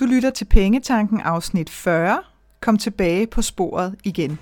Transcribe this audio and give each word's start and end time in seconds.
Du 0.00 0.04
lytter 0.04 0.30
til 0.30 0.44
Pengetanken 0.44 1.20
afsnit 1.20 1.70
40. 1.70 2.18
Kom 2.60 2.78
tilbage 2.78 3.26
på 3.26 3.42
sporet 3.42 3.94
igen. 4.04 4.38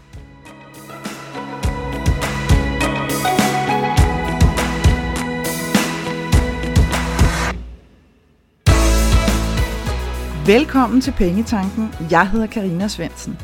Velkommen 10.46 11.00
til 11.00 11.12
Pengetanken. 11.12 11.88
Jeg 12.10 12.30
hedder 12.30 12.46
Karina 12.46 12.88
Svensen. 12.88 13.38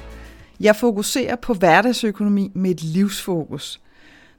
Jeg 0.61 0.77
fokuserer 0.77 1.37
på 1.37 1.55
hverdagsøkonomi 1.55 2.51
med 2.55 2.71
et 2.71 2.83
livsfokus. 2.83 3.81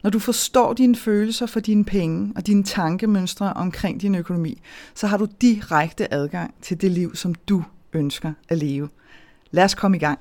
Når 0.03 0.09
du 0.09 0.19
forstår 0.19 0.73
dine 0.73 0.95
følelser 0.95 1.45
for 1.45 1.59
dine 1.59 1.85
penge 1.85 2.33
og 2.35 2.47
dine 2.47 2.63
tankemønstre 2.63 3.53
omkring 3.53 4.01
din 4.01 4.15
økonomi, 4.15 4.61
så 4.95 5.07
har 5.07 5.17
du 5.17 5.27
direkte 5.41 6.13
adgang 6.13 6.53
til 6.61 6.81
det 6.81 6.91
liv, 6.91 7.15
som 7.15 7.35
du 7.35 7.63
ønsker 7.93 8.33
at 8.49 8.57
leve. 8.57 8.89
Lad 9.51 9.63
os 9.63 9.75
komme 9.75 9.97
i 9.97 9.99
gang. 9.99 10.19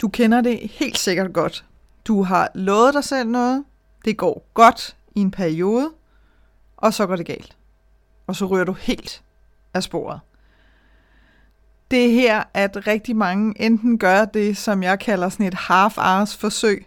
Du 0.00 0.08
kender 0.08 0.40
det 0.40 0.70
helt 0.70 0.98
sikkert 0.98 1.32
godt. 1.32 1.64
Du 2.04 2.22
har 2.22 2.50
lovet 2.54 2.94
dig 2.94 3.04
selv 3.04 3.28
noget, 3.28 3.64
det 4.04 4.16
går 4.16 4.50
godt 4.54 4.96
i 5.14 5.20
en 5.20 5.30
periode, 5.30 5.90
og 6.76 6.94
så 6.94 7.06
går 7.06 7.16
det 7.16 7.26
galt. 7.26 7.56
Og 8.26 8.36
så 8.36 8.46
ryger 8.46 8.64
du 8.64 8.72
helt 8.72 9.22
af 9.74 9.82
sporet. 9.82 10.20
Det 11.90 12.06
er 12.06 12.10
her, 12.10 12.44
at 12.54 12.86
rigtig 12.86 13.16
mange 13.16 13.62
enten 13.62 13.98
gør 13.98 14.24
det, 14.24 14.56
som 14.56 14.82
jeg 14.82 14.98
kalder 14.98 15.28
sådan 15.28 15.46
et 15.46 15.54
half-hours 15.54 16.36
forsøg 16.36 16.86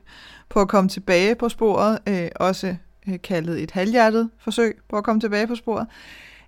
på 0.50 0.62
at 0.62 0.68
komme 0.68 0.90
tilbage 0.90 1.36
på 1.36 1.50
sporet, 1.50 2.00
øh, 2.08 2.30
også 2.36 2.76
øh, 3.08 3.22
kaldet 3.24 3.64
et 3.64 3.72
halvhjertet 3.72 4.30
forsøg 4.38 4.78
på 4.90 4.98
at 4.98 5.04
komme 5.04 5.22
tilbage 5.22 5.48
på 5.48 5.56
sporet, 5.56 5.88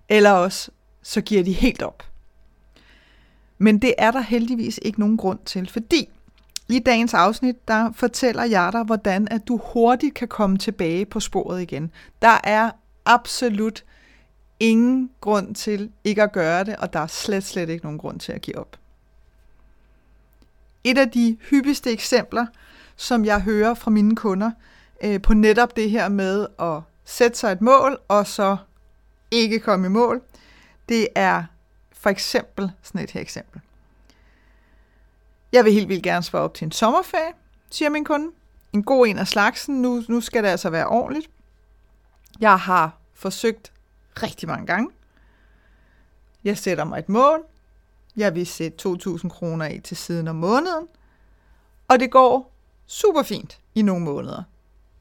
eller 0.08 0.30
også 0.30 0.70
så 1.02 1.20
giver 1.20 1.44
de 1.44 1.52
helt 1.52 1.82
op. 1.82 2.02
Men 3.58 3.78
det 3.78 3.94
er 3.98 4.10
der 4.10 4.20
heldigvis 4.20 4.80
ikke 4.82 5.00
nogen 5.00 5.16
grund 5.16 5.38
til, 5.44 5.68
fordi 5.68 6.08
i 6.68 6.78
dagens 6.78 7.14
afsnit, 7.14 7.68
der 7.68 7.92
fortæller 7.92 8.44
jeg 8.44 8.70
dig, 8.72 8.82
hvordan 8.82 9.28
at 9.30 9.48
du 9.48 9.60
hurtigt 9.64 10.14
kan 10.14 10.28
komme 10.28 10.58
tilbage 10.58 11.06
på 11.06 11.20
sporet 11.20 11.62
igen. 11.62 11.90
Der 12.22 12.38
er 12.44 12.70
absolut 13.04 13.84
ingen 14.60 15.10
grund 15.20 15.54
til 15.54 15.90
ikke 16.04 16.22
at 16.22 16.32
gøre 16.32 16.64
det, 16.64 16.76
og 16.76 16.92
der 16.92 17.00
er 17.00 17.06
slet, 17.06 17.44
slet 17.44 17.68
ikke 17.68 17.84
nogen 17.84 17.98
grund 17.98 18.20
til 18.20 18.32
at 18.32 18.40
give 18.40 18.58
op. 18.58 18.76
Et 20.84 20.98
af 20.98 21.10
de 21.10 21.36
hyppigste 21.50 21.90
eksempler, 21.90 22.46
som 23.00 23.24
jeg 23.24 23.40
hører 23.40 23.74
fra 23.74 23.90
mine 23.90 24.16
kunder, 24.16 24.50
øh, 25.04 25.22
på 25.22 25.34
netop 25.34 25.76
det 25.76 25.90
her 25.90 26.08
med 26.08 26.46
at 26.58 26.80
sætte 27.04 27.38
sig 27.38 27.52
et 27.52 27.60
mål, 27.60 27.98
og 28.08 28.26
så 28.26 28.56
ikke 29.30 29.60
komme 29.60 29.86
i 29.86 29.90
mål, 29.90 30.22
det 30.88 31.08
er 31.14 31.44
for 31.92 32.10
eksempel 32.10 32.70
sådan 32.82 33.00
et 33.00 33.10
her 33.10 33.20
eksempel. 33.20 33.60
Jeg 35.52 35.64
vil 35.64 35.72
helt 35.72 35.88
vildt 35.88 36.02
gerne 36.02 36.22
spare 36.22 36.42
op 36.42 36.54
til 36.54 36.64
en 36.64 36.72
sommerferie, 36.72 37.32
siger 37.70 37.88
min 37.88 38.04
kunde. 38.04 38.32
En 38.72 38.82
god 38.82 39.06
en 39.06 39.18
af 39.18 39.28
slagsen. 39.28 39.82
Nu, 39.82 40.02
nu 40.08 40.20
skal 40.20 40.42
det 40.42 40.48
altså 40.48 40.70
være 40.70 40.86
ordentligt. 40.86 41.30
Jeg 42.40 42.58
har 42.58 42.96
forsøgt 43.14 43.72
rigtig 44.22 44.48
mange 44.48 44.66
gange. 44.66 44.90
Jeg 46.44 46.58
sætter 46.58 46.84
mig 46.84 46.98
et 46.98 47.08
mål. 47.08 47.44
Jeg 48.16 48.34
vil 48.34 48.46
sætte 48.46 48.88
2.000 48.88 49.28
kroner 49.28 49.64
af 49.64 49.80
til 49.84 49.96
siden 49.96 50.28
om 50.28 50.36
måneden. 50.36 50.88
Og 51.88 52.00
det 52.00 52.10
går 52.10 52.49
super 52.90 53.22
fint 53.22 53.60
i 53.74 53.82
nogle 53.82 54.04
måneder. 54.04 54.42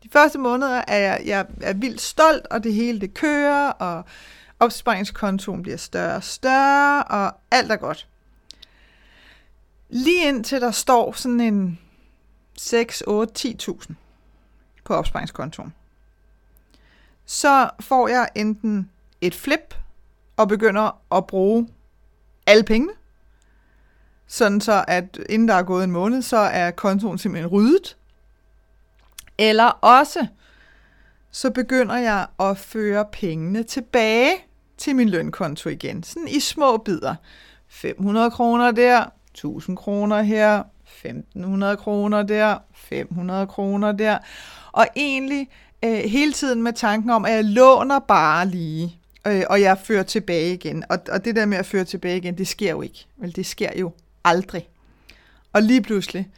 De 0.04 0.10
første 0.12 0.38
måneder 0.40 0.84
er 0.88 0.98
jeg, 0.98 1.22
jeg 1.26 1.46
er 1.62 1.74
vildt 1.74 2.02
stolt, 2.02 2.48
og 2.48 2.64
det 2.64 2.74
hele 2.74 3.02
det 3.02 3.14
kører, 3.14 3.70
og 3.70 4.06
opsparingskontoen 4.60 5.62
bliver 5.62 5.78
større 5.78 6.16
og 6.16 6.24
større, 6.24 7.04
og 7.04 7.36
alt 7.52 7.72
er 7.72 7.76
godt. 7.76 8.08
Lige 9.90 10.28
indtil 10.28 10.62
der 10.62 10.72
står 10.72 11.12
sådan 11.12 11.40
en 11.40 11.80
6, 12.58 13.04
8, 13.08 13.56
10.000 13.72 13.94
på 14.84 14.94
opsparingskontoen, 14.94 15.74
så 17.26 17.70
får 17.80 18.08
jeg 18.08 18.30
enten 18.36 18.92
et 19.22 19.36
flip 19.36 19.76
og 20.38 20.48
begynder 20.48 21.02
at 21.18 21.28
bruge 21.28 21.70
alle 22.48 22.64
pengene, 22.64 22.94
sådan 24.32 24.62
så 24.62 24.86
at 24.88 25.20
inden 25.30 25.48
der 25.48 25.54
er 25.54 25.64
gået 25.64 25.84
en 25.84 25.92
måned, 25.92 26.22
så 26.22 26.38
er 26.38 26.72
kontoen 26.72 27.18
simpelthen 27.18 27.48
ryddet. 27.48 27.98
Eller 29.38 29.66
også, 29.66 30.28
så 31.32 31.52
begynder 31.52 31.96
jeg 31.96 32.28
at 32.40 32.58
føre 32.58 33.06
pengene 33.12 33.64
tilbage 33.64 34.32
til 34.78 34.96
min 34.96 35.10
lønkonto 35.10 35.70
igen, 35.70 36.04
sådan 36.04 36.28
i 36.28 36.40
små 36.40 36.78
bidder. 36.78 37.16
500 37.68 38.32
kroner 38.32 38.72
der, 38.72 39.06
1000 39.32 39.78
kroner 39.78 40.22
her, 40.22 40.64
1500 40.84 41.78
kroner 41.78 42.24
der, 42.24 42.58
500 42.74 43.48
kroner 43.48 43.92
der. 43.92 44.18
Og 44.72 44.88
egentlig 44.96 45.48
øh, 45.86 45.92
hele 45.92 46.34
tiden 46.34 46.64
med 46.64 46.74
tanken 46.74 47.10
om, 47.10 47.26
at 47.26 47.32
jeg 47.32 47.46
låner 47.46 48.00
bare 48.00 48.48
lige, 48.48 49.00
øh, 49.28 49.44
og 49.50 49.62
jeg 49.62 49.78
fører 49.78 50.04
tilbage 50.04 50.54
igen. 50.54 50.84
Og, 50.90 51.00
og 51.12 51.26
det 51.26 51.36
der 51.36 51.46
med 51.46 51.58
at 51.58 51.66
føre 51.66 51.84
tilbage 51.84 52.18
igen, 52.18 52.38
det 52.38 52.48
sker 52.48 52.70
jo 52.70 52.82
ikke. 52.82 53.06
Vel, 53.18 53.36
det 53.36 53.46
sker 53.46 53.70
jo 53.80 53.92
aldrig. 54.24 54.70
Og 55.54 55.62
lige 55.62 55.82
pludselig, 55.82 56.30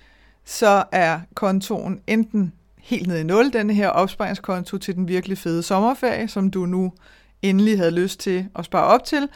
så 0.46 0.84
er 0.92 1.19
kontoen 1.34 2.02
enten 2.08 2.53
helt 2.78 3.08
nede 3.08 3.19
i 3.22 3.24
nul, 3.24 3.53
den 3.53 3.69
her 3.69 3.88
opsparingskonto 3.88 4.78
til 4.78 4.96
den 4.96 5.08
virkelig 5.08 5.38
fede 5.38 5.64
sommerferie, 5.64 6.28
som 6.28 6.52
du 6.52 6.66
nu 6.66 6.94
endelig 7.42 7.78
havde 7.78 7.92
lyst 7.92 8.19
til 8.19 8.47
at 8.56 8.66
spare 8.66 8.84
op 8.84 9.03
til, 9.03 9.28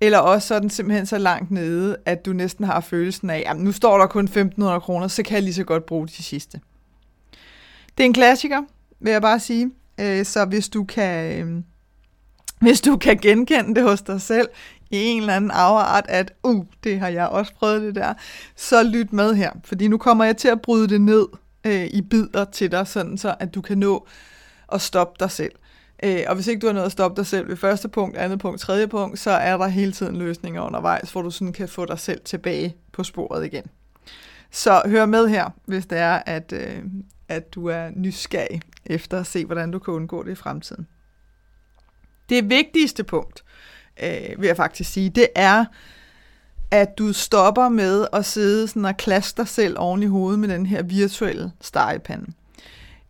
eller 0.00 0.18
også 0.18 0.48
så 0.48 0.54
er 0.54 0.58
den 0.58 0.70
simpelthen 0.70 1.06
så 1.06 1.18
langt 1.18 1.50
nede, 1.50 1.96
at 2.04 2.26
du 2.26 2.32
næsten 2.32 2.64
har 2.64 2.80
følelsen 2.80 3.30
af, 3.30 3.44
at 3.46 3.56
nu 3.56 3.72
står 3.72 3.98
der 3.98 4.06
kun 4.06 4.28
1.500 4.28 4.78
kroner, 4.78 5.08
så 5.08 5.22
kan 5.22 5.34
jeg 5.34 5.42
lige 5.42 5.54
så 5.54 5.64
godt 5.64 5.86
bruge 5.86 6.08
de 6.08 6.22
sidste. 6.22 6.60
Det 7.98 8.04
er 8.04 8.06
en 8.06 8.12
klassiker, 8.12 8.62
vil 9.00 9.10
jeg 9.10 9.22
bare 9.22 9.40
sige. 9.40 9.70
Øh, 10.00 10.24
så 10.24 10.44
hvis 10.44 10.68
du 10.68 10.84
kan, 10.84 11.40
øh, 11.40 11.62
hvis 12.60 12.80
du 12.80 12.96
kan 12.96 13.16
genkende 13.16 13.74
det 13.74 13.82
hos 13.82 14.02
dig 14.02 14.20
selv 14.20 14.48
i 14.94 15.04
en 15.04 15.20
eller 15.20 15.36
anden 15.36 15.50
afart, 15.50 16.04
at 16.08 16.32
uh, 16.42 16.64
det 16.84 16.98
har 17.00 17.08
jeg 17.08 17.26
også 17.26 17.54
prøvet 17.54 17.82
det 17.82 17.94
der, 17.94 18.14
så 18.56 18.82
lyt 18.82 19.12
med 19.12 19.34
her, 19.34 19.50
fordi 19.64 19.88
nu 19.88 19.98
kommer 19.98 20.24
jeg 20.24 20.36
til 20.36 20.48
at 20.48 20.62
bryde 20.62 20.88
det 20.88 21.00
ned 21.00 21.26
øh, 21.64 21.84
i 21.84 22.02
bidder 22.02 22.44
til 22.44 22.72
dig, 22.72 22.86
sådan 22.86 23.18
så 23.18 23.34
at 23.40 23.54
du 23.54 23.60
kan 23.60 23.78
nå 23.78 24.06
at 24.72 24.80
stoppe 24.80 25.16
dig 25.20 25.30
selv. 25.30 25.52
Øh, 26.02 26.20
og 26.26 26.34
hvis 26.34 26.46
ikke 26.46 26.60
du 26.60 26.66
har 26.66 26.74
nået 26.74 26.84
at 26.84 26.92
stoppe 26.92 27.16
dig 27.16 27.26
selv 27.26 27.48
ved 27.48 27.56
første 27.56 27.88
punkt, 27.88 28.16
andet 28.16 28.38
punkt, 28.38 28.60
tredje 28.60 28.88
punkt, 28.88 29.18
så 29.18 29.30
er 29.30 29.56
der 29.56 29.66
hele 29.66 29.92
tiden 29.92 30.16
løsninger 30.16 30.62
undervejs, 30.62 31.12
hvor 31.12 31.22
du 31.22 31.30
sådan 31.30 31.52
kan 31.52 31.68
få 31.68 31.84
dig 31.84 31.98
selv 31.98 32.20
tilbage 32.24 32.76
på 32.92 33.04
sporet 33.04 33.44
igen. 33.44 33.64
Så 34.50 34.82
hør 34.86 35.06
med 35.06 35.28
her, 35.28 35.50
hvis 35.66 35.86
det 35.86 35.98
er, 35.98 36.22
at, 36.26 36.52
øh, 36.52 36.82
at 37.28 37.54
du 37.54 37.66
er 37.66 37.90
nysgerrig 37.96 38.60
efter 38.86 39.20
at 39.20 39.26
se, 39.26 39.44
hvordan 39.44 39.70
du 39.70 39.78
kan 39.78 39.94
undgå 39.94 40.22
det 40.22 40.32
i 40.32 40.34
fremtiden. 40.34 40.86
Det 42.28 42.50
vigtigste 42.50 43.04
punkt, 43.04 43.44
øh, 44.02 44.40
vil 44.40 44.46
jeg 44.46 44.56
faktisk 44.56 44.92
sige, 44.92 45.10
det 45.10 45.26
er, 45.34 45.64
at 46.70 46.98
du 46.98 47.12
stopper 47.12 47.68
med 47.68 48.06
at 48.12 48.24
sidde 48.24 48.68
sådan 48.68 48.84
og 48.84 48.96
klaske 48.96 49.36
dig 49.36 49.48
selv 49.48 49.78
oven 49.78 50.02
i 50.02 50.06
hovedet 50.06 50.40
med 50.40 50.48
den 50.48 50.66
her 50.66 50.82
virtuelle 50.82 51.52
stegepande. 51.60 52.26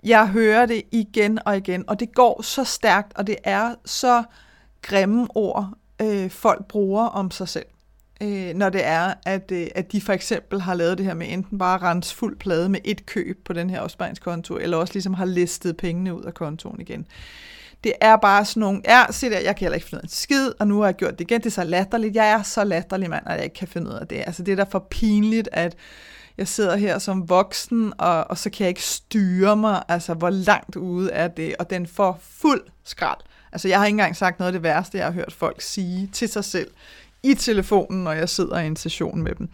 Jeg 0.05 0.29
hører 0.29 0.67
det 0.67 0.83
igen 0.93 1.39
og 1.47 1.57
igen, 1.57 1.85
og 1.87 2.01
det 2.01 2.15
går 2.15 2.43
så 2.43 2.65
stærkt, 2.65 3.13
og 3.17 3.27
det 3.27 3.37
er 3.45 3.75
så 3.85 4.23
grimme 4.83 5.29
ord, 5.35 5.71
øh, 6.03 6.31
folk 6.31 6.67
bruger 6.67 7.05
om 7.07 7.31
sig 7.31 7.49
selv. 7.49 7.67
Øh, 8.21 8.55
når 8.55 8.69
det 8.69 8.85
er, 8.85 9.15
at, 9.27 9.53
øh, 9.53 9.67
at 9.75 9.93
de 9.93 10.01
for 10.01 10.13
eksempel 10.13 10.61
har 10.61 10.75
lavet 10.75 10.99
det 10.99 11.07
her 11.07 11.15
med 11.15 11.27
enten 11.31 11.59
bare 11.59 11.79
rense 11.79 12.15
fuld 12.15 12.37
plade 12.37 12.69
med 12.69 12.81
et 12.85 13.07
køb 13.07 13.45
på 13.45 13.53
den 13.53 13.71
her 13.71 13.81
opsparingskonto, 13.81 14.57
eller 14.57 14.77
også 14.77 14.93
ligesom 14.95 15.15
har 15.15 15.25
listet 15.25 15.77
pengene 15.77 16.15
ud 16.15 16.23
af 16.23 16.35
kontoen 16.35 16.81
igen. 16.81 17.07
Det 17.85 17.93
er 18.01 18.17
bare 18.17 18.45
sådan 18.45 18.61
nogle, 18.61 18.81
ja, 18.85 19.05
se 19.11 19.31
der, 19.31 19.39
jeg 19.39 19.57
kan 19.57 19.65
heller 19.65 19.75
ikke 19.75 19.87
finde 19.87 19.99
ud 19.99 20.03
af 20.03 20.07
en 20.07 20.09
skid, 20.09 20.53
og 20.59 20.69
nu 20.69 20.79
har 20.79 20.87
jeg 20.87 20.95
gjort 20.95 21.13
det 21.13 21.21
igen, 21.21 21.41
det 21.41 21.47
er 21.47 21.51
så 21.51 21.65
latterligt. 21.65 22.17
Jeg 22.17 22.31
er 22.31 22.43
så 22.43 22.65
latterlig 22.65 23.11
mand, 23.11 23.23
at 23.27 23.37
jeg 23.37 23.45
ikke 23.45 23.55
kan 23.55 23.69
finde 23.69 23.91
ud 23.91 23.95
af 23.95 24.07
det. 24.07 24.17
Altså 24.17 24.43
det 24.43 24.53
er 24.53 24.57
da 24.57 24.63
for 24.63 24.87
pinligt, 24.91 25.49
at 25.53 25.77
jeg 26.39 26.49
sidder 26.49 26.77
her 26.77 26.99
som 26.99 27.29
voksen, 27.29 27.93
og, 27.99 28.31
og 28.31 28.39
så 28.39 28.51
kan 28.51 28.65
jeg 28.65 28.69
ikke 28.69 28.83
styre 28.83 29.57
mig, 29.57 29.83
altså 29.89 30.15
hvor 30.15 30.31
langt 30.31 30.77
ude 30.77 31.11
er 31.11 31.29
det, 31.29 31.57
og 31.59 31.71
den 31.71 31.87
får 31.87 32.19
fuld 32.23 32.63
skrald. 32.85 33.21
Altså 33.53 33.69
jeg 33.69 33.79
har 33.79 33.87
ikke 33.87 33.95
engang 33.95 34.17
sagt 34.17 34.39
noget 34.39 34.49
af 34.49 34.53
det 34.53 34.63
værste, 34.63 34.99
jeg 34.99 35.07
har 35.07 35.13
hørt 35.13 35.33
folk 35.33 35.61
sige 35.61 36.11
til 36.13 36.29
sig 36.29 36.45
selv 36.45 36.71
i 37.23 37.35
telefonen, 37.35 38.05
når 38.05 38.13
jeg 38.13 38.29
sidder 38.29 38.61
i 38.61 38.67
en 38.67 38.77
session 38.77 39.23
med 39.23 39.35
dem. 39.35 39.49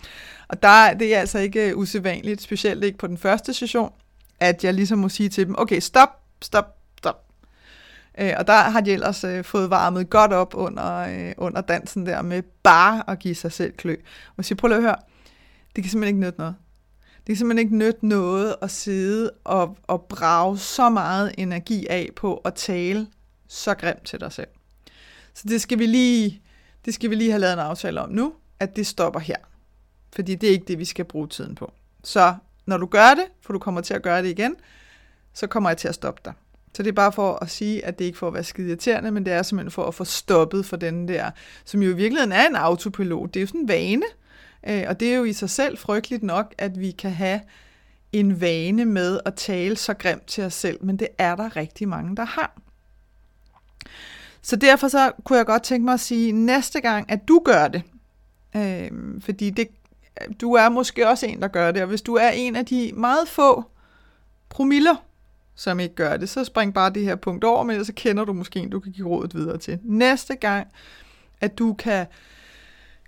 Og 0.48 0.62
der, 0.62 0.94
det 0.94 1.14
er 1.14 1.20
altså 1.20 1.38
ikke 1.38 1.70
øh, 1.70 1.76
usædvanligt, 1.76 2.42
specielt 2.42 2.84
ikke 2.84 2.98
på 2.98 3.06
den 3.06 3.18
første 3.18 3.54
session, 3.54 3.92
at 4.40 4.64
jeg 4.64 4.74
ligesom 4.74 4.98
må 4.98 5.08
sige 5.08 5.28
til 5.28 5.46
dem, 5.46 5.54
okay, 5.58 5.80
stop, 5.80 6.08
stop. 6.42 6.79
Øh, 8.18 8.32
og 8.36 8.46
der 8.46 8.52
har 8.52 8.80
de 8.80 8.92
ellers 8.92 9.24
øh, 9.24 9.44
fået 9.44 9.70
varmet 9.70 10.10
godt 10.10 10.32
op 10.32 10.54
under, 10.54 10.96
øh, 10.96 11.32
under 11.36 11.60
dansen 11.60 12.06
der 12.06 12.22
med 12.22 12.42
bare 12.62 13.10
at 13.10 13.18
give 13.18 13.34
sig 13.34 13.52
selv 13.52 13.72
klø. 13.72 13.96
Og 14.36 14.44
sige, 14.44 14.56
prøv 14.56 14.72
at 14.72 14.82
høre, 14.82 14.96
det 15.76 15.84
kan 15.84 15.90
simpelthen 15.90 16.16
ikke 16.16 16.26
nytte 16.26 16.38
noget. 16.38 16.54
Det 17.16 17.26
kan 17.26 17.36
simpelthen 17.36 17.66
ikke 17.66 17.76
nytte 17.76 18.06
noget 18.06 18.56
at 18.62 18.70
sidde 18.70 19.30
og, 19.44 19.76
og 19.82 20.02
brage 20.02 20.58
så 20.58 20.88
meget 20.88 21.34
energi 21.38 21.86
af 21.86 22.08
på 22.16 22.36
at 22.36 22.54
tale 22.54 23.06
så 23.48 23.74
grimt 23.74 24.04
til 24.04 24.20
dig 24.20 24.32
selv. 24.32 24.48
Så 25.34 25.42
det 25.48 25.60
skal 25.60 25.78
vi 25.78 25.86
lige, 25.86 26.42
det 26.84 26.94
skal 26.94 27.10
vi 27.10 27.14
lige 27.14 27.30
have 27.30 27.40
lavet 27.40 27.52
en 27.52 27.58
aftale 27.58 28.00
om 28.00 28.10
nu. 28.10 28.32
at 28.60 28.76
det 28.76 28.86
stopper 28.86 29.20
her. 29.20 29.36
Fordi 30.14 30.34
det 30.34 30.46
er 30.48 30.52
ikke 30.52 30.64
det, 30.68 30.78
vi 30.78 30.84
skal 30.84 31.04
bruge 31.04 31.28
tiden 31.28 31.54
på. 31.54 31.72
Så 32.04 32.34
når 32.66 32.76
du 32.76 32.86
gør 32.86 33.14
det, 33.14 33.24
for 33.40 33.52
du 33.52 33.58
kommer 33.58 33.80
til 33.80 33.94
at 33.94 34.02
gøre 34.02 34.22
det 34.22 34.28
igen, 34.28 34.56
så 35.34 35.46
kommer 35.46 35.70
jeg 35.70 35.76
til 35.76 35.88
at 35.88 35.94
stoppe 35.94 36.20
dig. 36.24 36.32
Så 36.72 36.82
det 36.82 36.88
er 36.88 36.92
bare 36.92 37.12
for 37.12 37.38
at 37.42 37.50
sige, 37.50 37.84
at 37.84 37.98
det 37.98 38.04
ikke 38.04 38.18
for 38.18 38.26
at 38.26 38.34
være 38.34 38.44
skide 38.44 38.68
irriterende, 38.68 39.10
men 39.10 39.24
det 39.24 39.32
er 39.32 39.42
simpelthen 39.42 39.70
for 39.70 39.84
at 39.84 39.94
få 39.94 40.04
stoppet 40.04 40.66
for 40.66 40.76
den 40.76 41.08
der, 41.08 41.30
som 41.64 41.82
jo 41.82 41.90
i 41.90 41.96
virkeligheden 41.96 42.32
er 42.32 42.46
en 42.46 42.56
autopilot. 42.56 43.34
Det 43.34 43.40
er 43.40 43.42
jo 43.42 43.46
sådan 43.46 43.60
en 43.60 43.68
vane, 43.68 44.06
øh, 44.68 44.84
og 44.88 45.00
det 45.00 45.12
er 45.12 45.16
jo 45.16 45.24
i 45.24 45.32
sig 45.32 45.50
selv 45.50 45.78
frygteligt 45.78 46.22
nok, 46.22 46.54
at 46.58 46.80
vi 46.80 46.90
kan 46.90 47.10
have 47.10 47.40
en 48.12 48.40
vane 48.40 48.84
med 48.84 49.20
at 49.24 49.34
tale 49.34 49.76
så 49.76 49.94
grimt 49.94 50.26
til 50.26 50.44
os 50.44 50.54
selv, 50.54 50.84
men 50.84 50.96
det 50.96 51.08
er 51.18 51.36
der 51.36 51.56
rigtig 51.56 51.88
mange, 51.88 52.16
der 52.16 52.24
har. 52.24 52.56
Så 54.42 54.56
derfor 54.56 54.88
så 54.88 55.12
kunne 55.24 55.36
jeg 55.36 55.46
godt 55.46 55.62
tænke 55.62 55.84
mig 55.84 55.94
at 55.94 56.00
sige, 56.00 56.32
næste 56.32 56.80
gang, 56.80 57.10
at 57.10 57.28
du 57.28 57.42
gør 57.44 57.68
det, 57.68 57.82
øh, 58.56 58.90
fordi 59.20 59.50
det, 59.50 59.68
du 60.40 60.52
er 60.52 60.68
måske 60.68 61.08
også 61.08 61.26
en, 61.26 61.42
der 61.42 61.48
gør 61.48 61.70
det, 61.70 61.82
og 61.82 61.88
hvis 61.88 62.02
du 62.02 62.14
er 62.14 62.28
en 62.28 62.56
af 62.56 62.66
de 62.66 62.92
meget 62.94 63.28
få 63.28 63.64
promiller, 64.48 65.04
som 65.54 65.80
ikke 65.80 65.94
gør 65.94 66.16
det, 66.16 66.28
så 66.28 66.44
spring 66.44 66.74
bare 66.74 66.90
det 66.90 67.04
her 67.04 67.16
punkt 67.16 67.44
over, 67.44 67.62
men 67.62 67.84
så 67.84 67.92
kender 67.92 68.24
du 68.24 68.32
måske 68.32 68.60
en, 68.60 68.70
du 68.70 68.80
kan 68.80 68.92
give 68.92 69.08
rådet 69.08 69.34
videre 69.34 69.58
til. 69.58 69.78
Næste 69.82 70.34
gang, 70.34 70.68
at 71.40 71.58
du 71.58 71.72
kan, 71.72 72.06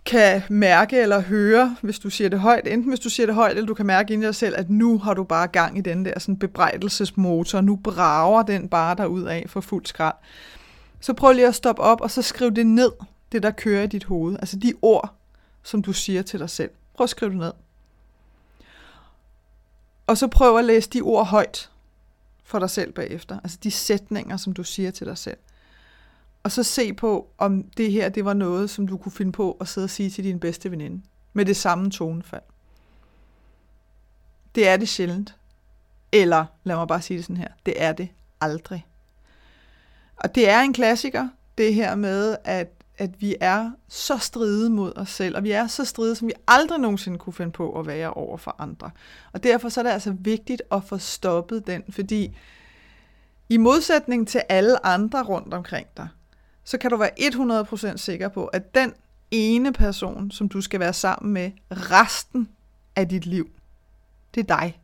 kan 0.04 0.42
mærke 0.48 1.00
eller 1.00 1.20
høre, 1.20 1.76
hvis 1.82 1.98
du 1.98 2.10
siger 2.10 2.28
det 2.28 2.40
højt, 2.40 2.68
enten 2.68 2.88
hvis 2.88 3.00
du 3.00 3.10
siger 3.10 3.26
det 3.26 3.34
højt, 3.34 3.56
eller 3.56 3.66
du 3.66 3.74
kan 3.74 3.86
mærke 3.86 4.14
ind 4.14 4.22
i 4.22 4.26
dig 4.26 4.34
selv, 4.34 4.54
at 4.58 4.70
nu 4.70 4.98
har 4.98 5.14
du 5.14 5.24
bare 5.24 5.46
gang 5.46 5.78
i 5.78 5.80
den 5.80 6.04
der 6.04 6.18
sådan 6.18 6.36
bebrejdelsesmotor, 6.36 7.60
nu 7.60 7.76
brager 7.76 8.42
den 8.42 8.68
bare 8.68 8.94
der 8.94 9.06
ud 9.06 9.22
af 9.22 9.44
for 9.48 9.60
fuld 9.60 9.86
skrald. 9.86 10.14
Så 11.00 11.12
prøv 11.12 11.32
lige 11.32 11.46
at 11.46 11.54
stoppe 11.54 11.82
op, 11.82 12.00
og 12.00 12.10
så 12.10 12.22
skriv 12.22 12.50
det 12.50 12.66
ned, 12.66 12.90
det 13.32 13.42
der 13.42 13.50
kører 13.50 13.82
i 13.82 13.86
dit 13.86 14.04
hoved. 14.04 14.36
Altså 14.40 14.56
de 14.56 14.74
ord, 14.82 15.14
som 15.62 15.82
du 15.82 15.92
siger 15.92 16.22
til 16.22 16.40
dig 16.40 16.50
selv. 16.50 16.70
Prøv 16.94 17.04
at 17.04 17.10
skrive 17.10 17.30
det 17.30 17.38
ned. 17.38 17.52
Og 20.06 20.18
så 20.18 20.26
prøv 20.26 20.58
at 20.58 20.64
læse 20.64 20.90
de 20.90 21.00
ord 21.00 21.26
højt 21.26 21.70
for 22.52 22.58
dig 22.58 22.70
selv 22.70 22.93
bagefter. 22.93 23.38
Altså 23.44 23.58
de 23.62 23.70
sætninger, 23.70 24.37
som 24.37 24.52
du 24.52 24.64
siger 24.64 24.90
til 24.90 25.06
dig 25.06 25.19
selv. 25.19 25.37
Og 26.43 26.52
så 26.52 26.62
se 26.62 26.93
på, 26.94 27.28
om 27.38 27.62
det 27.76 27.93
her 27.93 28.08
det 28.08 28.25
var 28.25 28.32
noget, 28.32 28.70
som 28.70 28.87
du 28.87 28.96
kunne 28.96 29.12
finde 29.12 29.32
på 29.32 29.56
at 29.60 29.69
sidde 29.69 29.84
og 29.84 29.90
sige 29.90 30.10
til 30.10 30.25
din 30.25 30.40
bedste 30.40 30.70
veninde. 30.70 31.02
Med 31.32 31.44
det 31.44 31.56
samme 31.56 31.90
tonefald. 31.90 32.43
Det 34.54 34.69
er 34.69 34.76
det 34.76 34.88
sjældent. 34.88 35.37
Eller, 36.12 36.44
lad 36.64 36.76
mig 36.76 36.88
bare 36.88 37.02
sige 37.02 37.16
det 37.16 37.25
sådan 37.25 37.37
her, 37.37 37.49
det 37.66 37.82
er 37.82 37.93
det 37.93 38.08
aldrig. 38.40 38.87
Og 40.16 40.34
det 40.34 40.49
er 40.49 40.60
en 40.60 40.72
klassiker, 40.72 41.28
det 41.58 41.75
her 41.75 41.94
med, 41.94 42.37
at 42.44 42.81
at 42.98 43.20
vi 43.20 43.36
er 43.40 43.70
så 43.88 44.18
stride 44.18 44.70
mod 44.70 44.92
os 44.96 45.08
selv, 45.08 45.36
og 45.36 45.44
vi 45.44 45.50
er 45.50 45.66
så 45.66 45.84
stride, 45.84 46.14
som 46.14 46.28
vi 46.28 46.32
aldrig 46.48 46.78
nogensinde 46.78 47.18
kunne 47.18 47.32
finde 47.32 47.52
på 47.52 47.78
at 47.78 47.86
være 47.86 48.12
over 48.12 48.36
for 48.36 48.56
andre. 48.58 48.90
Og 49.32 49.42
derfor 49.42 49.68
så 49.68 49.80
er 49.80 49.84
det 49.84 49.90
altså 49.90 50.16
vigtigt 50.18 50.62
at 50.72 50.84
få 50.84 50.98
stoppet 50.98 51.66
den, 51.66 51.82
fordi 51.90 52.36
i 53.48 53.56
modsætning 53.56 54.28
til 54.28 54.42
alle 54.48 54.86
andre 54.86 55.22
rundt 55.22 55.54
omkring 55.54 55.86
dig, 55.96 56.08
så 56.64 56.78
kan 56.78 56.90
du 56.90 56.96
være 56.96 57.10
100% 57.92 57.96
sikker 57.96 58.28
på, 58.28 58.46
at 58.46 58.74
den 58.74 58.92
ene 59.30 59.72
person, 59.72 60.30
som 60.30 60.48
du 60.48 60.60
skal 60.60 60.80
være 60.80 60.92
sammen 60.92 61.32
med 61.32 61.50
resten 61.70 62.48
af 62.96 63.08
dit 63.08 63.26
liv, 63.26 63.50
det 64.34 64.50
er 64.50 64.56
dig. 64.56 64.80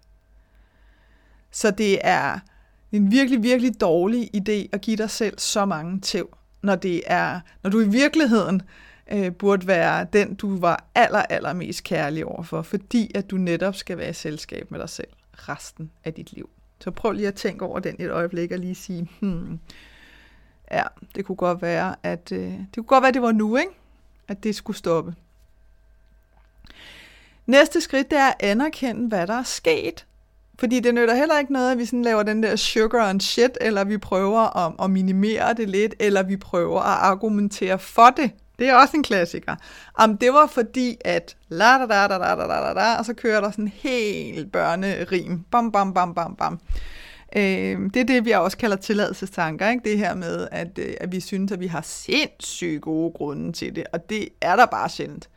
Så 1.50 1.70
det 1.70 1.99
er 2.02 2.38
en 2.93 3.10
virkelig, 3.10 3.43
virkelig 3.43 3.81
dårlig 3.81 4.31
idé 4.37 4.69
at 4.72 4.81
give 4.81 4.96
dig 4.96 5.10
selv 5.10 5.38
så 5.38 5.64
mange 5.64 6.00
tæv 6.00 6.38
når 6.62 6.76
det 6.76 7.02
er, 7.06 7.40
når 7.62 7.70
du 7.70 7.81
i 7.81 7.88
virkeligheden 7.88 8.62
øh, 9.12 9.32
burde 9.32 9.66
være 9.66 10.06
den, 10.12 10.34
du 10.34 10.58
var 10.58 10.84
aller, 10.94 11.22
aller 11.22 11.52
mest 11.52 11.84
kærlig 11.84 12.25
overfor, 12.25 12.62
fordi 12.62 13.10
at 13.14 13.31
du 13.31 13.37
netop 13.37 13.75
skal 13.75 13.99
være 13.99 14.10
i 14.10 14.12
selskab 14.12 14.70
med 14.70 14.81
dig 14.81 14.88
selv 14.88 15.08
resten 15.32 15.90
af 16.05 16.14
dit 16.14 16.32
liv. 16.32 16.50
Så 16.81 16.90
prøv 16.90 17.12
lige 17.12 17.28
at 17.28 17.34
tænke 17.34 17.64
over 17.64 17.78
den 17.78 17.96
et 17.99 18.10
øjeblik 18.10 18.50
og 18.50 18.58
lige 18.58 18.75
sige, 18.75 19.10
hmm, 19.20 19.60
ja, 20.70 20.82
det 21.14 21.25
kunne 21.25 21.37
godt 21.37 21.62
være, 21.62 21.96
at 22.02 22.32
øh, 22.32 22.40
det 22.40 22.75
kunne 22.75 22.84
godt 22.84 23.02
være, 23.02 23.08
at 23.08 23.14
det 23.14 23.22
var 23.22 23.32
nu, 23.32 23.56
ikke? 23.56 23.70
At 24.28 24.44
det 24.44 24.55
skulle 24.55 24.76
stoppe. 24.76 25.14
Næste 27.46 27.81
skridt, 27.81 28.10
det 28.10 28.19
er 28.19 28.26
at 28.26 28.37
anerkende, 28.40 29.08
hvad 29.08 29.26
der 29.26 29.34
er 29.34 29.43
sket. 29.43 30.06
Fordi 30.58 30.81
det 30.81 30.94
nytter 30.94 31.14
heller 31.14 31.38
ikke 31.38 31.52
noget, 31.52 31.72
at 31.72 31.78
vi 31.78 31.84
sådan 31.84 32.02
laver 32.02 32.22
den 32.22 32.43
der 32.43 32.56
sugar 32.56 33.08
and 33.08 33.20
shit, 33.20 33.58
eller 33.60 33.84
vi 33.84 33.99
prøver 33.99 34.56
at, 34.66 34.72
at 34.82 34.90
minimere 34.90 35.55
det 35.55 35.69
lidt, 35.69 35.94
eller 36.00 36.22
vi 36.22 36.37
prøver 36.37 36.81
at 36.81 36.99
argumentere 37.00 37.78
for 37.78 38.10
det. 38.16 38.31
Det 38.58 38.69
er 38.69 38.75
også 38.75 38.96
en 38.96 39.02
klassiker. 39.02 39.56
Om 39.94 40.19
det 40.19 40.32
var 40.32 40.46
fordi, 40.46 40.96
at 41.05 41.37
la 41.49 41.78
da 41.78 41.87
da 41.87 42.08
da 42.08 42.19
da 42.19 42.34
da 42.34 42.46
da 42.46 42.75
da, 42.75 42.94
og 42.99 43.05
så 43.05 43.14
kører 43.14 43.40
der 43.40 43.50
sådan 43.50 43.64
en 43.64 43.72
helt 43.75 44.52
børnerim. 44.52 45.44
Bam, 45.50 45.72
bam, 45.72 45.94
bam, 45.94 46.14
bam, 46.14 46.37
bam. 46.37 46.60
Øh, 47.37 47.78
det 47.94 47.96
er 47.96 48.05
det, 48.05 48.25
vi 48.25 48.31
også 48.31 48.56
kalder 48.56 48.76
tilladelsestanker. 48.76 49.70
Ikke? 49.70 49.90
Det 49.90 49.99
her 49.99 50.14
med, 50.14 50.49
at, 50.52 50.78
øh, 50.78 50.94
at 51.00 51.12
vi 51.12 51.20
synes, 51.20 51.52
at 51.52 51.60
vi 51.60 51.66
har 51.66 51.82
sindssygt 51.82 52.82
gode 52.82 53.12
grunde 53.12 53.52
til 53.52 53.76
det, 53.76 53.84
og 53.93 54.10
det 54.10 54.28
er 54.40 54.56
der 54.56 54.66
bare 54.66 54.88
sjældent. 54.88 55.28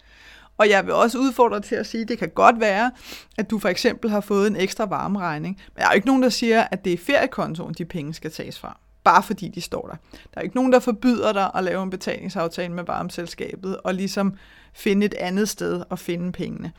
Og 0.62 0.70
jeg 0.70 0.86
vil 0.86 0.94
også 0.94 1.18
udfordre 1.18 1.60
til 1.60 1.76
at 1.76 1.86
sige, 1.86 2.02
at 2.02 2.08
det 2.08 2.18
kan 2.18 2.30
godt 2.30 2.60
være, 2.60 2.92
at 3.38 3.50
du 3.50 3.60
for 3.60 3.70
eksempel 3.70 4.10
har 4.10 4.22
fået 4.22 4.48
en 4.48 4.56
ekstra 4.56 4.86
varmeregning. 4.86 5.62
Men 5.68 5.82
der 5.82 5.88
er 5.88 5.92
jo 5.92 5.96
ikke 5.96 6.08
nogen, 6.08 6.24
der 6.24 6.30
siger, 6.30 6.64
at 6.72 6.86
det 6.86 6.94
er 6.94 6.98
feriekontoen, 6.98 7.74
de 7.74 7.86
penge 7.86 8.14
skal 8.14 8.32
tages 8.32 8.60
fra. 8.60 8.78
Bare 9.04 9.24
fordi 9.24 9.48
de 9.48 9.62
står 9.62 9.88
der. 9.88 9.96
Der 10.12 10.40
er 10.40 10.42
ikke 10.42 10.56
nogen, 10.56 10.72
der 10.72 10.80
forbyder 10.80 11.34
dig 11.34 11.52
at 11.56 11.64
lave 11.64 11.84
en 11.84 11.90
betalingsaftale 11.90 12.74
med 12.74 12.84
varmeselskabet, 12.84 13.78
og 13.78 13.94
ligesom 13.94 14.34
finde 14.74 15.06
et 15.06 15.14
andet 15.14 15.50
sted 15.50 15.84
at 15.92 16.00
finde 16.00 16.32
pengene. 16.32 16.72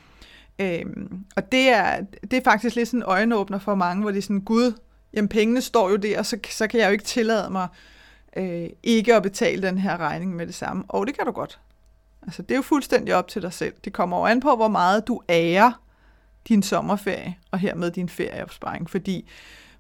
Øhm, 0.59 1.25
og 1.37 1.53
det 1.53 1.69
er, 1.69 2.01
det 2.31 2.33
er 2.33 2.43
faktisk 2.45 2.77
lidt 2.77 2.89
sådan 2.89 3.01
en 3.01 3.07
øjenåbner 3.07 3.59
for 3.59 3.75
mange, 3.75 4.03
hvor 4.03 4.11
det 4.11 4.19
er 4.19 4.23
sådan, 4.23 4.41
gud, 4.41 4.73
jamen 5.15 5.29
pengene 5.29 5.61
står 5.61 5.91
jo 5.91 5.97
der, 5.97 6.19
og 6.19 6.27
så, 6.27 6.39
så 6.51 6.67
kan 6.67 6.81
jeg 6.81 6.87
jo 6.87 6.93
ikke 6.93 7.05
tillade 7.05 7.51
mig 7.51 7.69
øh, 8.37 8.69
ikke 8.83 9.15
at 9.15 9.23
betale 9.23 9.63
den 9.63 9.79
her 9.79 9.97
regning 9.97 10.37
med 10.37 10.47
det 10.47 10.55
samme. 10.55 10.85
Og 10.89 11.07
det 11.07 11.17
kan 11.17 11.27
du 11.27 11.33
godt. 11.33 11.61
Altså, 12.23 12.43
det 12.43 12.51
er 12.51 12.57
jo 12.57 12.63
fuldstændig 12.63 13.15
op 13.15 13.29
til 13.29 13.43
dig 13.43 13.53
selv. 13.53 13.75
Det 13.85 13.93
kommer 13.93 14.19
jo 14.19 14.25
an 14.25 14.41
på, 14.41 14.57
hvor 14.57 14.69
meget 14.69 15.07
du 15.09 15.21
ærer 15.29 15.83
din 16.49 16.63
sommerferie, 16.63 17.37
og 17.51 17.59
hermed 17.59 17.91
din 17.91 18.09
ferieopsparing. 18.09 18.91
Fordi 18.91 19.29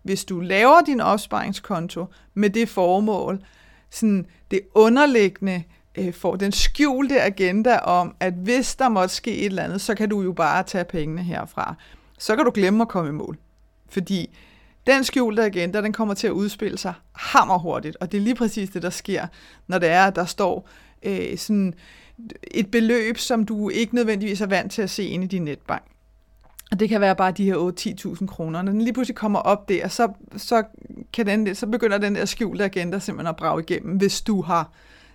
hvis 0.02 0.24
du 0.24 0.40
laver 0.40 0.80
din 0.86 1.00
opsparingskonto 1.00 2.06
med 2.34 2.50
det 2.50 2.68
formål, 2.68 3.44
sådan 3.90 4.26
det 4.50 4.60
underliggende, 4.74 5.62
øh, 5.98 6.14
får 6.14 6.36
den 6.36 6.52
skjulte 6.52 7.22
agenda 7.22 7.78
om, 7.78 8.14
at 8.20 8.32
hvis 8.32 8.76
der 8.76 8.88
måtte 8.88 9.14
ske 9.14 9.36
et 9.36 9.46
eller 9.46 9.62
andet, 9.62 9.80
så 9.80 9.94
kan 9.94 10.08
du 10.08 10.22
jo 10.22 10.32
bare 10.32 10.62
tage 10.62 10.84
pengene 10.84 11.22
herfra. 11.22 11.74
Så 12.18 12.36
kan 12.36 12.44
du 12.44 12.50
glemme 12.54 12.82
at 12.82 12.88
komme 12.88 13.08
i 13.08 13.12
mål. 13.12 13.38
Fordi 13.88 14.38
den 14.86 15.04
skjulte 15.04 15.44
agenda, 15.44 15.80
den 15.80 15.92
kommer 15.92 16.14
til 16.14 16.26
at 16.26 16.30
udspille 16.30 16.78
sig 16.78 16.94
hammerhurtigt, 17.12 17.96
og 18.00 18.12
det 18.12 18.18
er 18.18 18.22
lige 18.22 18.34
præcis 18.34 18.70
det, 18.70 18.82
der 18.82 18.90
sker, 18.90 19.26
når 19.66 19.78
det 19.78 19.88
er, 19.88 20.04
at 20.06 20.16
der 20.16 20.24
står 20.24 20.68
øh, 21.02 21.38
sådan 21.38 21.74
et 22.50 22.70
beløb, 22.70 23.18
som 23.18 23.44
du 23.46 23.68
ikke 23.68 23.94
nødvendigvis 23.94 24.40
er 24.40 24.46
vant 24.46 24.72
til 24.72 24.82
at 24.82 24.90
se 24.90 25.04
ind 25.04 25.24
i 25.24 25.26
din 25.26 25.44
netbank. 25.44 25.82
Og 26.70 26.80
det 26.80 26.88
kan 26.88 27.00
være 27.00 27.16
bare 27.16 27.32
de 27.32 27.44
her 27.44 28.16
8-10.000 28.20 28.26
kroner. 28.26 28.62
Når 28.62 28.72
den 28.72 28.80
lige 28.80 28.92
pludselig 28.92 29.16
kommer 29.16 29.38
op 29.38 29.68
der, 29.68 29.88
så, 29.88 30.12
så, 30.36 30.62
kan 31.12 31.26
den, 31.26 31.54
så 31.54 31.66
begynder 31.66 31.98
den 31.98 32.14
der 32.14 32.24
skjulte 32.24 32.64
agenda 32.64 32.98
simpelthen 32.98 33.30
at 33.30 33.36
brage 33.36 33.62
igennem, 33.62 33.96
hvis 33.96 34.22
du 34.22 34.42
har 34.42 34.70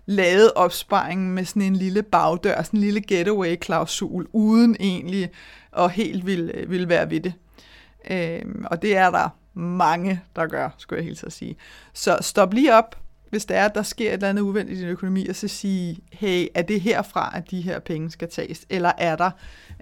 lavet 0.06 0.52
opsparingen 0.56 1.36
med 1.36 1.46
sådan 1.46 1.62
en 1.62 1.76
lille 1.76 2.04
bagdør, 2.04 2.64
sådan 2.64 2.78
en 2.78 2.84
lille 2.84 3.02
getaway-klausul, 3.02 4.28
uden 4.34 4.76
egentlig 4.80 5.30
at 5.78 5.92
helt 5.92 6.26
vil, 6.26 6.66
vil 6.68 6.90
være 6.90 7.10
ved 7.10 7.20
det. 7.20 7.34
Øhm, 8.12 8.66
og 8.72 8.82
det 8.82 8.98
er 8.98 9.12
der 9.12 9.30
mange, 9.54 10.22
der 10.36 10.46
gør, 10.46 10.70
skulle 10.78 10.98
jeg 10.98 11.06
helt 11.06 11.20
så 11.20 11.30
sige. 11.30 11.56
Så 11.94 12.18
stop 12.22 12.54
lige 12.54 12.76
op, 12.76 12.96
hvis 13.30 13.46
det 13.46 13.58
er, 13.58 13.66
at 13.66 13.76
der 13.76 13.84
sker 13.84 14.08
et 14.08 14.14
eller 14.14 14.30
andet 14.30 14.42
uvendigt 14.42 14.80
i 14.80 14.82
din 14.82 14.90
økonomi, 14.90 15.28
og 15.28 15.36
så 15.36 15.48
sige, 15.48 16.00
hey, 16.12 16.48
er 16.54 16.62
det 16.62 16.82
herfra, 16.82 17.32
at 17.36 17.52
de 17.52 17.62
her 17.62 17.80
penge 17.80 18.12
skal 18.12 18.30
tages, 18.30 18.66
eller 18.70 18.92
er 18.98 19.16
der 19.16 19.32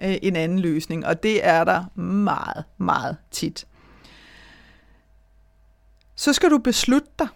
øh, 0.02 0.16
en 0.22 0.36
anden 0.36 0.58
løsning? 0.58 1.06
Og 1.06 1.22
det 1.22 1.46
er 1.46 1.64
der 1.64 2.00
meget, 2.00 2.64
meget 2.78 3.16
tit. 3.30 3.66
Så 6.14 6.32
skal 6.32 6.50
du 6.50 6.58
beslutte 6.58 7.08
dig. 7.18 7.28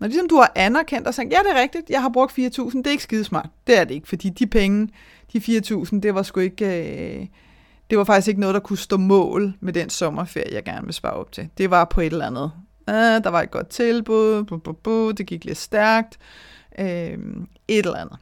Når 0.00 0.06
ligesom 0.06 0.28
du 0.28 0.36
har 0.36 0.52
anerkendt 0.54 1.06
og 1.06 1.14
sagt, 1.14 1.32
ja, 1.32 1.38
det 1.38 1.56
er 1.56 1.62
rigtigt, 1.62 1.90
jeg 1.90 2.02
har 2.02 2.08
brugt 2.08 2.38
4.000, 2.38 2.38
det 2.78 2.86
er 2.86 2.90
ikke 2.90 3.02
skidesmart. 3.02 3.48
Det 3.66 3.78
er 3.78 3.84
det 3.84 3.94
ikke, 3.94 4.08
fordi 4.08 4.28
de 4.28 4.46
penge, 4.46 4.88
de 5.32 5.38
4.000, 5.38 6.00
det 6.00 6.14
var 6.14 6.22
sgu 6.22 6.40
ikke... 6.40 6.66
Øh, 7.20 7.26
det 7.90 7.98
var 7.98 8.04
faktisk 8.04 8.28
ikke 8.28 8.40
noget, 8.40 8.54
der 8.54 8.60
kunne 8.60 8.78
stå 8.78 8.96
mål 8.96 9.54
med 9.60 9.72
den 9.72 9.90
sommerferie, 9.90 10.54
jeg 10.54 10.64
gerne 10.64 10.84
vil 10.84 10.94
spare 10.94 11.12
op 11.12 11.32
til. 11.32 11.48
Det 11.58 11.70
var 11.70 11.84
på 11.84 12.00
et 12.00 12.12
eller 12.12 12.26
andet 12.26 12.52
øh, 12.88 12.94
der 12.94 13.28
var 13.28 13.42
et 13.42 13.50
godt 13.50 13.68
tilbud, 13.68 14.44
bu, 14.44 14.56
bu, 14.56 14.72
bu, 14.72 15.10
det 15.10 15.26
gik 15.26 15.44
lidt 15.44 15.58
stærkt, 15.58 16.18
øh, 16.78 17.18
et 17.68 17.86
eller 17.86 17.96
andet. 17.96 18.18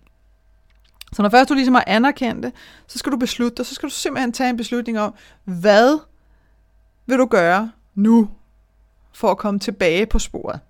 Så 1.12 1.22
når 1.22 1.28
først 1.28 1.48
du 1.48 1.54
ligesom 1.54 1.74
har 1.74 1.84
anerkendt 1.86 2.42
det, 2.44 2.52
så 2.86 2.98
skal 2.98 3.12
du 3.12 3.16
beslutte 3.16 3.56
dig, 3.56 3.66
så 3.66 3.74
skal 3.74 3.88
du 3.88 3.94
simpelthen 3.94 4.32
tage 4.32 4.50
en 4.50 4.56
beslutning 4.56 4.98
om, 5.00 5.14
hvad 5.44 5.98
vil 7.06 7.18
du 7.18 7.26
gøre 7.26 7.70
nu 7.94 8.28
for 9.12 9.30
at 9.30 9.38
komme 9.38 9.60
tilbage 9.60 10.06
på 10.06 10.18
sporet? 10.18 10.60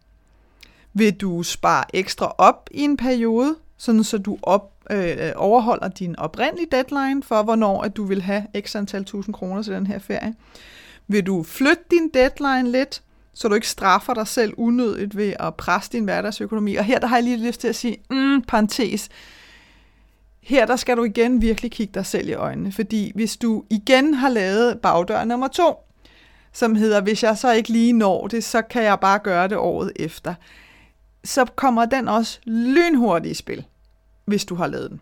Vil 0.95 1.15
du 1.15 1.43
spare 1.43 1.97
ekstra 1.97 2.35
op 2.39 2.69
i 2.71 2.81
en 2.81 2.97
periode, 2.97 3.57
sådan 3.77 4.05
så 4.05 4.19
du 4.19 4.39
op, 4.43 4.73
øh, 4.91 5.33
overholder 5.37 5.89
din 5.89 6.19
oprindelige 6.19 6.69
deadline 6.73 7.23
for, 7.23 7.43
hvornår 7.43 7.83
at 7.83 7.97
du 7.97 8.05
vil 8.05 8.23
have 8.23 8.47
x 8.61 8.77
antal 8.77 9.05
tusind 9.05 9.35
kroner 9.35 9.63
til 9.63 9.73
den 9.73 9.87
her 9.87 9.99
ferie. 9.99 10.35
Vil 11.09 11.27
du 11.27 11.43
flytte 11.43 11.83
din 11.91 12.11
deadline 12.15 12.71
lidt, 12.71 13.03
så 13.35 13.49
du 13.49 13.55
ikke 13.55 13.69
straffer 13.69 14.15
dig 14.15 14.27
selv 14.29 14.55
unødigt 14.57 15.17
ved 15.17 15.35
at 15.41 15.55
presse 15.55 15.93
din 15.93 16.05
hverdagsøkonomi. 16.05 16.75
Og 16.75 16.85
her 16.85 16.99
der 16.99 17.07
har 17.07 17.17
jeg 17.17 17.25
lige 17.25 17.47
lyst 17.47 17.61
til 17.61 17.69
at 17.69 17.77
sige, 17.77 17.97
mm, 18.11 18.43
parentes, 18.43 19.09
her 20.43 20.67
der 20.67 20.77
skal 20.77 20.97
du 20.97 21.05
igen 21.05 21.43
virkelig 21.43 21.71
kigge 21.71 21.95
dig 21.95 22.07
selv 22.07 22.29
i 22.29 22.33
øjnene, 22.33 22.73
fordi 22.73 23.13
hvis 23.15 23.37
du 23.37 23.65
igen 23.71 24.15
har 24.15 24.29
lavet 24.29 24.81
bagdør 24.81 25.25
nummer 25.25 25.49
to, 25.49 25.75
som 26.53 26.75
hedder, 26.75 27.01
hvis 27.01 27.23
jeg 27.23 27.39
så 27.39 27.53
ikke 27.53 27.69
lige 27.69 27.93
når 27.93 28.27
det, 28.27 28.45
så 28.45 28.63
kan 28.63 28.83
jeg 28.83 29.01
bare 29.01 29.19
gøre 29.19 29.49
det 29.49 29.57
året 29.57 29.93
efter, 29.97 30.35
så 31.25 31.45
kommer 31.45 31.85
den 31.85 32.09
også 32.09 32.39
lynhurtigt 32.45 33.33
i 33.33 33.35
spil, 33.35 33.65
hvis 34.25 34.45
du 34.45 34.55
har 34.55 34.67
lavet 34.67 34.91
den. 34.91 35.01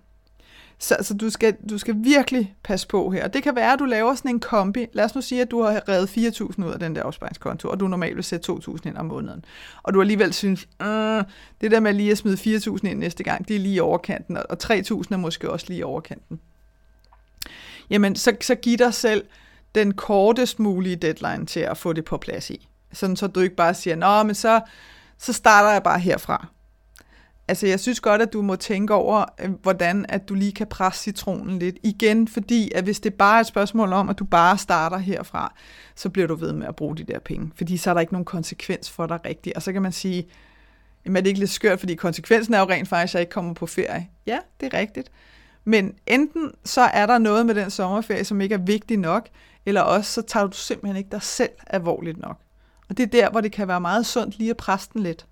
Så 0.83 0.95
altså, 0.95 1.15
du, 1.15 1.31
skal, 1.31 1.57
du 1.71 1.79
skal 1.79 1.95
virkelig 1.99 2.55
passe 2.63 2.89
på 2.89 3.11
her. 3.11 3.29
Det 3.29 3.43
kan 3.43 3.57
være, 3.57 3.73
at 3.73 3.79
du 3.79 3.85
laver 3.85 4.15
sådan 4.15 4.31
en 4.31 4.41
kombi. 4.41 4.87
Lad 4.93 5.05
os 5.05 5.15
nu 5.15 5.21
sige, 5.21 5.43
at 5.43 5.51
du 5.51 5.63
har 5.63 5.89
revet 5.89 6.07
4.000 6.07 6.65
ud 6.65 6.73
af 6.73 6.79
den 6.79 6.97
der 6.97 7.03
opsparingskonto, 7.03 7.69
og 7.69 7.81
du 7.81 7.89
normalt 7.89 8.17
vil 8.17 8.25
sætte 8.25 8.53
2.000 8.53 8.89
ind 8.89 8.97
om 8.97 9.07
måneden. 9.07 9.45
Og 9.83 9.95
du 9.95 10.01
alligevel 10.01 10.33
synes, 10.33 10.69
øh, 10.83 11.25
det 11.61 11.71
der 11.71 11.81
med 11.81 11.93
lige 11.93 12.11
at 12.11 12.19
smide 12.19 12.57
4.000 12.57 12.89
ind 12.89 12.99
næste 12.99 13.25
gang, 13.25 13.49
det 13.49 13.57
er 13.57 13.61
lige 13.61 13.83
overkanten, 13.83 14.37
og 14.37 14.57
3.000 14.63 14.75
er 15.11 15.17
måske 15.17 15.51
også 15.51 15.67
lige 15.69 15.87
overkanten. 15.87 16.41
Jamen, 17.91 18.17
så, 18.17 18.37
så 18.41 18.55
giv 18.55 18.79
dig 18.79 18.95
selv 18.95 19.25
den 19.75 19.95
kortest 19.95 20.59
mulige 20.59 20.97
deadline 20.97 21.47
til 21.47 21.61
at 21.61 21.77
få 21.77 21.93
det 21.93 22.05
på 22.05 22.17
plads 22.17 22.51
i. 22.51 22.69
Sådan 22.93 23.17
så 23.17 23.27
du 23.27 23.41
ikke 23.41 23.57
bare 23.57 23.75
siger, 23.75 23.97
nå, 23.97 24.23
men 24.23 24.35
så, 24.35 24.61
så 25.19 25.33
starter 25.33 25.71
jeg 25.71 25.83
bare 25.83 25.99
herfra. 25.99 26.47
Altså, 27.51 27.67
jeg 27.67 27.81
synes 27.81 28.01
godt, 28.01 28.23
at 28.23 28.33
du 28.33 28.43
må 28.43 28.57
tænke 28.57 28.95
over, 28.95 29.25
øh, 29.41 29.51
hvordan 29.63 30.07
at 30.09 30.29
du 30.29 30.35
lige 30.35 30.53
kan 30.53 30.67
presse 30.67 31.03
citronen 31.03 31.59
lidt. 31.59 31.77
Igen, 31.83 32.29
fordi 32.29 32.73
at 32.75 32.85
hvis 32.85 33.01
det 33.01 33.15
bare 33.15 33.37
er 33.37 33.41
et 33.41 33.47
spørgsmål 33.47 33.93
om, 33.93 34.09
at 34.09 34.19
du 34.19 34.25
bare 34.25 34.59
starter 34.59 34.99
herfra, 34.99 35.55
så 35.95 36.09
bliver 36.09 36.29
du 36.29 36.35
ved 36.35 36.53
med 36.53 36.67
at 36.67 36.77
bruge 36.77 36.97
de 36.97 37.05
der 37.05 37.19
penge. 37.19 37.51
Fordi 37.57 37.77
så 37.77 37.91
er 37.91 37.95
der 37.95 38.01
ikke 38.01 38.13
nogen 38.13 38.25
konsekvens 38.25 38.91
for 38.91 39.07
dig 39.07 39.25
rigtigt. 39.25 39.57
Og 39.57 39.63
så 39.63 39.73
kan 39.73 39.83
man 39.83 39.93
sige, 39.93 40.29
jamen 41.05 41.17
er 41.17 41.21
det 41.21 41.29
ikke 41.29 41.41
lidt 41.41 41.51
skørt, 41.51 41.81
fordi 41.81 41.95
konsekvensen 41.95 42.55
er 42.55 42.59
jo 42.59 42.65
rent 42.65 42.89
faktisk, 42.89 43.11
at 43.11 43.15
jeg 43.15 43.21
ikke 43.21 43.33
kommer 43.33 43.55
på 43.55 43.67
ferie. 43.67 44.09
Ja, 44.27 44.39
det 44.61 44.75
er 44.75 44.79
rigtigt. 44.79 45.11
Men 45.65 45.95
enten 46.07 46.53
så 46.65 46.81
er 46.81 47.07
der 47.07 47.19
noget 47.19 47.47
med 47.47 47.55
den 47.55 47.71
sommerferie, 47.71 48.25
som 48.25 48.41
ikke 48.41 48.55
er 48.55 48.59
vigtig 48.59 48.97
nok, 48.97 49.29
eller 49.67 49.81
også 49.81 50.13
så 50.13 50.23
tager 50.23 50.47
du 50.47 50.57
simpelthen 50.57 50.97
ikke 50.97 51.11
dig 51.11 51.23
selv 51.23 51.51
alvorligt 51.67 52.19
nok. 52.19 52.39
Og 52.89 52.97
det 52.97 53.03
er 53.03 53.21
der, 53.21 53.31
hvor 53.31 53.41
det 53.41 53.53
kan 53.53 53.69
være 53.69 53.81
meget 53.81 54.07
sundt 54.07 54.39
lige 54.39 54.51
at 54.51 54.57
presse 54.57 54.91
den 54.93 55.03
lidt 55.03 55.27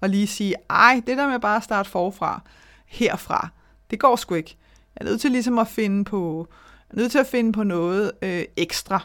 og 0.00 0.08
lige 0.08 0.26
sige, 0.26 0.54
ej, 0.70 1.02
det 1.06 1.16
der 1.16 1.28
med 1.28 1.38
bare 1.38 1.56
at 1.56 1.64
starte 1.64 1.90
forfra, 1.90 2.42
herfra, 2.86 3.48
det 3.90 4.00
går 4.00 4.16
sgu 4.16 4.34
ikke. 4.34 4.56
Jeg 4.94 5.06
er 5.06 5.10
nødt 5.10 5.20
til 5.20 5.30
ligesom 5.30 5.58
at 5.58 5.68
finde 5.68 6.04
på, 6.04 6.48
jeg 6.90 6.96
er 6.96 7.00
nødt 7.00 7.12
til 7.12 7.18
at 7.18 7.26
finde 7.26 7.52
på 7.52 7.62
noget 7.62 8.12
øh, 8.22 8.44
ekstra, 8.56 9.00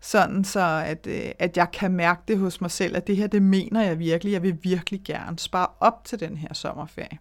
sådan 0.00 0.44
så 0.44 0.82
at, 0.86 1.06
øh, 1.06 1.30
at 1.38 1.56
jeg 1.56 1.70
kan 1.72 1.92
mærke 1.92 2.22
det 2.28 2.38
hos 2.38 2.60
mig 2.60 2.70
selv, 2.70 2.96
at 2.96 3.06
det 3.06 3.16
her, 3.16 3.26
det 3.26 3.42
mener 3.42 3.82
jeg 3.82 3.98
virkelig. 3.98 4.32
Jeg 4.32 4.42
vil 4.42 4.58
virkelig 4.62 5.00
gerne 5.04 5.38
spare 5.38 5.66
op 5.80 6.04
til 6.04 6.20
den 6.20 6.36
her 6.36 6.54
sommerferie. 6.54 7.18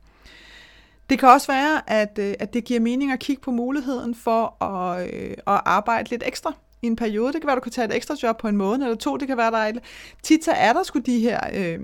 Det 1.09 1.19
kan 1.19 1.29
også 1.29 1.51
være, 1.51 1.89
at, 1.89 2.19
øh, 2.19 2.33
at 2.39 2.53
det 2.53 2.63
giver 2.63 2.79
mening 2.79 3.11
at 3.11 3.19
kigge 3.19 3.41
på 3.41 3.51
muligheden 3.51 4.15
for 4.15 4.63
at, 4.63 5.13
øh, 5.13 5.31
at 5.31 5.61
arbejde 5.65 6.09
lidt 6.09 6.23
ekstra 6.25 6.53
i 6.81 6.87
en 6.87 6.95
periode. 6.95 7.33
Det 7.33 7.41
kan 7.41 7.47
være, 7.47 7.55
at 7.55 7.61
du 7.61 7.63
kan 7.63 7.71
tage 7.71 7.87
et 7.87 7.95
ekstra 7.95 8.15
job 8.23 8.37
på 8.37 8.47
en 8.47 8.57
måned 8.57 8.85
eller 8.85 8.97
to. 8.97 9.17
Det 9.17 9.27
kan 9.27 9.37
være, 9.37 9.51
der 9.51 9.57
er 9.57 9.73
tit 10.23 10.45
så 10.45 10.51
er 10.51 10.73
der 10.73 10.83
sgu 10.83 10.99
de 10.99 11.19
her 11.19 11.39
øh, 11.53 11.79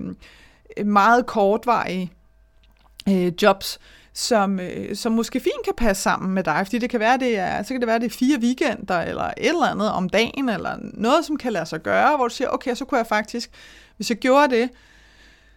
Øh, 0.76 0.86
meget 0.86 1.26
kortvarige 1.26 2.12
øh, 3.08 3.32
jobs, 3.42 3.78
som, 4.12 4.60
øh, 4.60 4.96
som 4.96 5.12
måske 5.12 5.40
fint 5.40 5.64
kan 5.64 5.74
passe 5.76 6.02
sammen 6.02 6.34
med 6.34 6.44
dig, 6.44 6.60
fordi 6.66 6.78
det 6.78 6.90
kan 6.90 7.00
være, 7.00 7.18
det 7.18 7.38
er, 7.38 7.62
så 7.62 7.68
kan 7.68 7.80
det 7.80 7.86
være, 7.86 7.98
det 7.98 8.06
er 8.06 8.16
fire 8.16 8.38
weekender, 8.38 9.00
eller 9.00 9.24
et 9.24 9.32
eller 9.38 9.66
andet 9.66 9.90
om 9.90 10.08
dagen, 10.08 10.48
eller 10.48 10.76
noget, 10.82 11.24
som 11.24 11.36
kan 11.36 11.52
lade 11.52 11.66
sig 11.66 11.82
gøre, 11.82 12.16
hvor 12.16 12.28
du 12.28 12.34
siger, 12.34 12.48
okay, 12.48 12.74
så 12.74 12.84
kunne 12.84 12.98
jeg 12.98 13.06
faktisk, 13.06 13.50
hvis 13.96 14.10
jeg 14.10 14.18
gjorde 14.18 14.56
det, 14.56 14.70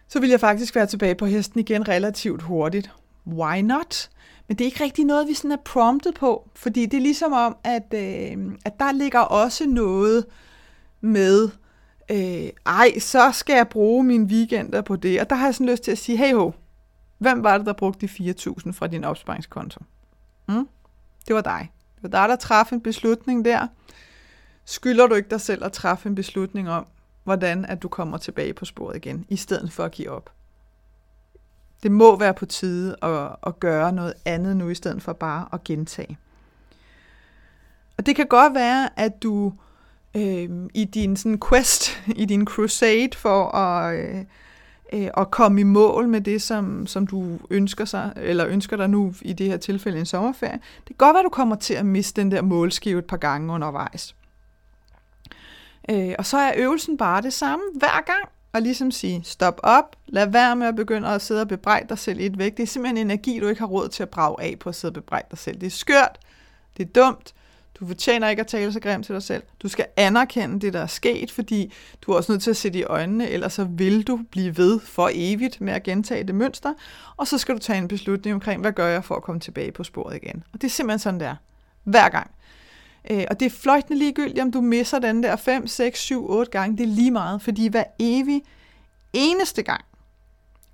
så 0.08 0.20
ville 0.20 0.32
jeg 0.32 0.40
faktisk 0.40 0.74
være 0.74 0.86
tilbage 0.86 1.14
på 1.14 1.26
hesten 1.26 1.60
igen 1.60 1.88
relativt 1.88 2.42
hurtigt. 2.42 2.90
Why 3.26 3.58
not? 3.58 4.08
Men 4.48 4.56
det 4.56 4.64
er 4.64 4.66
ikke 4.66 4.84
rigtig 4.84 5.04
noget, 5.04 5.28
vi 5.28 5.34
sådan 5.34 5.52
er 5.52 5.62
promptet 5.64 6.14
på, 6.14 6.48
fordi 6.54 6.86
det 6.86 6.96
er 6.96 7.00
ligesom 7.00 7.32
om, 7.32 7.56
at, 7.64 7.94
øh, 7.94 8.36
at 8.64 8.78
der 8.78 8.92
ligger 8.92 9.20
også 9.20 9.66
noget 9.66 10.24
med, 11.00 11.48
øh, 12.10 12.48
ej, 12.66 12.98
så 12.98 13.32
skal 13.32 13.56
jeg 13.56 13.68
bruge 13.68 14.04
mine 14.04 14.26
weekender 14.26 14.82
på 14.82 14.96
det. 14.96 15.20
Og 15.20 15.30
der 15.30 15.36
har 15.36 15.44
jeg 15.44 15.54
sådan 15.54 15.70
lyst 15.70 15.82
til 15.82 15.90
at 15.90 15.98
sige, 15.98 16.18
hey 16.18 16.34
ho, 16.34 16.52
hvem 17.18 17.42
var 17.42 17.58
det, 17.58 17.66
der 17.66 17.72
brugte 17.72 18.06
de 18.06 18.30
4.000 18.30 18.72
fra 18.72 18.86
din 18.86 19.04
opsparingskonto? 19.04 19.80
Mm? 20.48 20.68
Det 21.28 21.34
var 21.34 21.40
dig. 21.40 21.72
Det 21.94 22.02
var 22.02 22.08
dig, 22.08 22.28
der 22.28 22.36
træffede 22.36 22.74
en 22.74 22.82
beslutning 22.82 23.44
der. 23.44 23.66
Skylder 24.64 25.06
du 25.06 25.14
ikke 25.14 25.30
dig 25.30 25.40
selv 25.40 25.64
at 25.64 25.72
træffe 25.72 26.08
en 26.08 26.14
beslutning 26.14 26.70
om, 26.70 26.86
hvordan 27.24 27.64
at 27.64 27.82
du 27.82 27.88
kommer 27.88 28.18
tilbage 28.18 28.54
på 28.54 28.64
sporet 28.64 28.96
igen, 28.96 29.26
i 29.28 29.36
stedet 29.36 29.72
for 29.72 29.84
at 29.84 29.92
give 29.92 30.10
op? 30.10 30.30
Det 31.82 31.92
må 31.92 32.16
være 32.16 32.34
på 32.34 32.46
tide 32.46 32.96
at, 33.02 33.36
at 33.46 33.60
gøre 33.60 33.92
noget 33.92 34.14
andet 34.24 34.56
nu, 34.56 34.68
i 34.68 34.74
stedet 34.74 35.02
for 35.02 35.12
bare 35.12 35.48
at 35.52 35.64
gentage. 35.64 36.18
Og 37.98 38.06
det 38.06 38.16
kan 38.16 38.26
godt 38.26 38.54
være, 38.54 39.00
at 39.00 39.22
du 39.22 39.52
øh, 40.16 40.48
i 40.74 40.84
din 40.84 41.16
sådan 41.16 41.40
quest, 41.48 42.02
i 42.16 42.24
din 42.24 42.46
crusade 42.46 43.10
for 43.16 43.56
at, 43.56 43.98
øh, 43.98 44.24
øh, 44.92 45.10
at 45.16 45.30
komme 45.30 45.60
i 45.60 45.64
mål 45.64 46.08
med 46.08 46.20
det, 46.20 46.42
som, 46.42 46.86
som 46.86 47.06
du 47.06 47.38
ønsker 47.50 47.84
sig, 47.84 48.12
eller 48.16 48.46
ønsker 48.46 48.76
dig 48.76 48.90
nu 48.90 49.14
i 49.22 49.32
det 49.32 49.46
her 49.46 49.56
tilfælde 49.56 49.98
en 49.98 50.06
sommerferie. 50.06 50.60
Det 50.76 50.86
kan 50.86 50.96
godt 50.96 51.14
være, 51.14 51.20
at 51.20 51.24
du 51.24 51.28
kommer 51.28 51.56
til 51.56 51.74
at 51.74 51.86
miste 51.86 52.20
den 52.20 52.30
der 52.30 52.42
målskive 52.42 52.98
et 52.98 53.04
par 53.04 53.16
gange 53.16 53.52
undervejs. 53.52 54.14
Øh, 55.90 56.14
og 56.18 56.26
så 56.26 56.36
er 56.36 56.52
øvelsen 56.56 56.96
bare 56.96 57.22
det 57.22 57.32
samme 57.32 57.64
hver 57.74 58.04
gang. 58.06 58.28
Og 58.52 58.62
ligesom 58.62 58.90
sige, 58.90 59.20
stop 59.24 59.60
op, 59.62 59.96
lad 60.06 60.26
være 60.26 60.56
med 60.56 60.66
at 60.66 60.76
begynde 60.76 61.08
at 61.08 61.22
sidde 61.22 61.40
og 61.40 61.48
bebrejde 61.48 61.88
dig 61.88 61.98
selv 61.98 62.20
i 62.20 62.26
et 62.26 62.38
væk. 62.38 62.56
Det 62.56 62.62
er 62.62 62.66
simpelthen 62.66 63.06
energi, 63.06 63.38
du 63.40 63.48
ikke 63.48 63.60
har 63.60 63.66
råd 63.66 63.88
til 63.88 64.02
at 64.02 64.08
brage 64.08 64.42
af 64.42 64.56
på 64.60 64.68
at 64.68 64.74
sidde 64.74 64.90
og 64.90 64.94
bebrejde 64.94 65.26
dig 65.30 65.38
selv. 65.38 65.60
Det 65.60 65.66
er 65.66 65.70
skørt, 65.70 66.18
det 66.76 66.88
er 66.88 67.02
dumt, 67.02 67.34
du 67.80 67.86
fortjener 67.86 68.28
ikke 68.28 68.40
at 68.40 68.46
tale 68.46 68.72
så 68.72 68.80
grimt 68.80 69.06
til 69.06 69.14
dig 69.14 69.22
selv. 69.22 69.42
Du 69.62 69.68
skal 69.68 69.86
anerkende 69.96 70.60
det, 70.60 70.72
der 70.72 70.80
er 70.80 70.86
sket, 70.86 71.30
fordi 71.30 71.72
du 72.02 72.12
er 72.12 72.16
også 72.16 72.32
nødt 72.32 72.42
til 72.42 72.50
at 72.50 72.56
sætte 72.56 72.78
i 72.78 72.84
øjnene, 72.84 73.30
ellers 73.30 73.52
så 73.52 73.64
vil 73.64 74.02
du 74.02 74.20
blive 74.30 74.56
ved 74.56 74.80
for 74.80 75.10
evigt 75.12 75.60
med 75.60 75.72
at 75.72 75.82
gentage 75.82 76.24
det 76.24 76.34
mønster, 76.34 76.74
og 77.16 77.26
så 77.26 77.38
skal 77.38 77.54
du 77.54 77.60
tage 77.60 77.78
en 77.78 77.88
beslutning 77.88 78.34
omkring, 78.34 78.60
hvad 78.60 78.72
gør 78.72 78.86
jeg 78.86 79.04
for 79.04 79.14
at 79.14 79.22
komme 79.22 79.40
tilbage 79.40 79.72
på 79.72 79.84
sporet 79.84 80.16
igen. 80.16 80.44
Og 80.52 80.62
det 80.62 80.68
er 80.68 80.70
simpelthen 80.70 80.98
sådan, 80.98 81.20
der. 81.20 81.36
Hver 81.84 82.08
gang. 82.08 82.30
Øh, 83.10 83.24
og 83.30 83.40
det 83.40 83.46
er 83.46 83.50
fløjtende 83.50 83.98
ligegyldigt, 83.98 84.40
om 84.40 84.52
du 84.52 84.60
misser 84.60 84.98
den 84.98 85.22
der 85.22 85.36
5, 85.36 85.66
6, 85.66 86.00
7, 86.00 86.30
8 86.30 86.50
gange. 86.50 86.76
Det 86.76 86.84
er 86.84 86.94
lige 86.94 87.10
meget, 87.10 87.42
fordi 87.42 87.68
hver 87.68 87.84
evig 87.98 88.42
eneste 89.12 89.62
gang, 89.62 89.84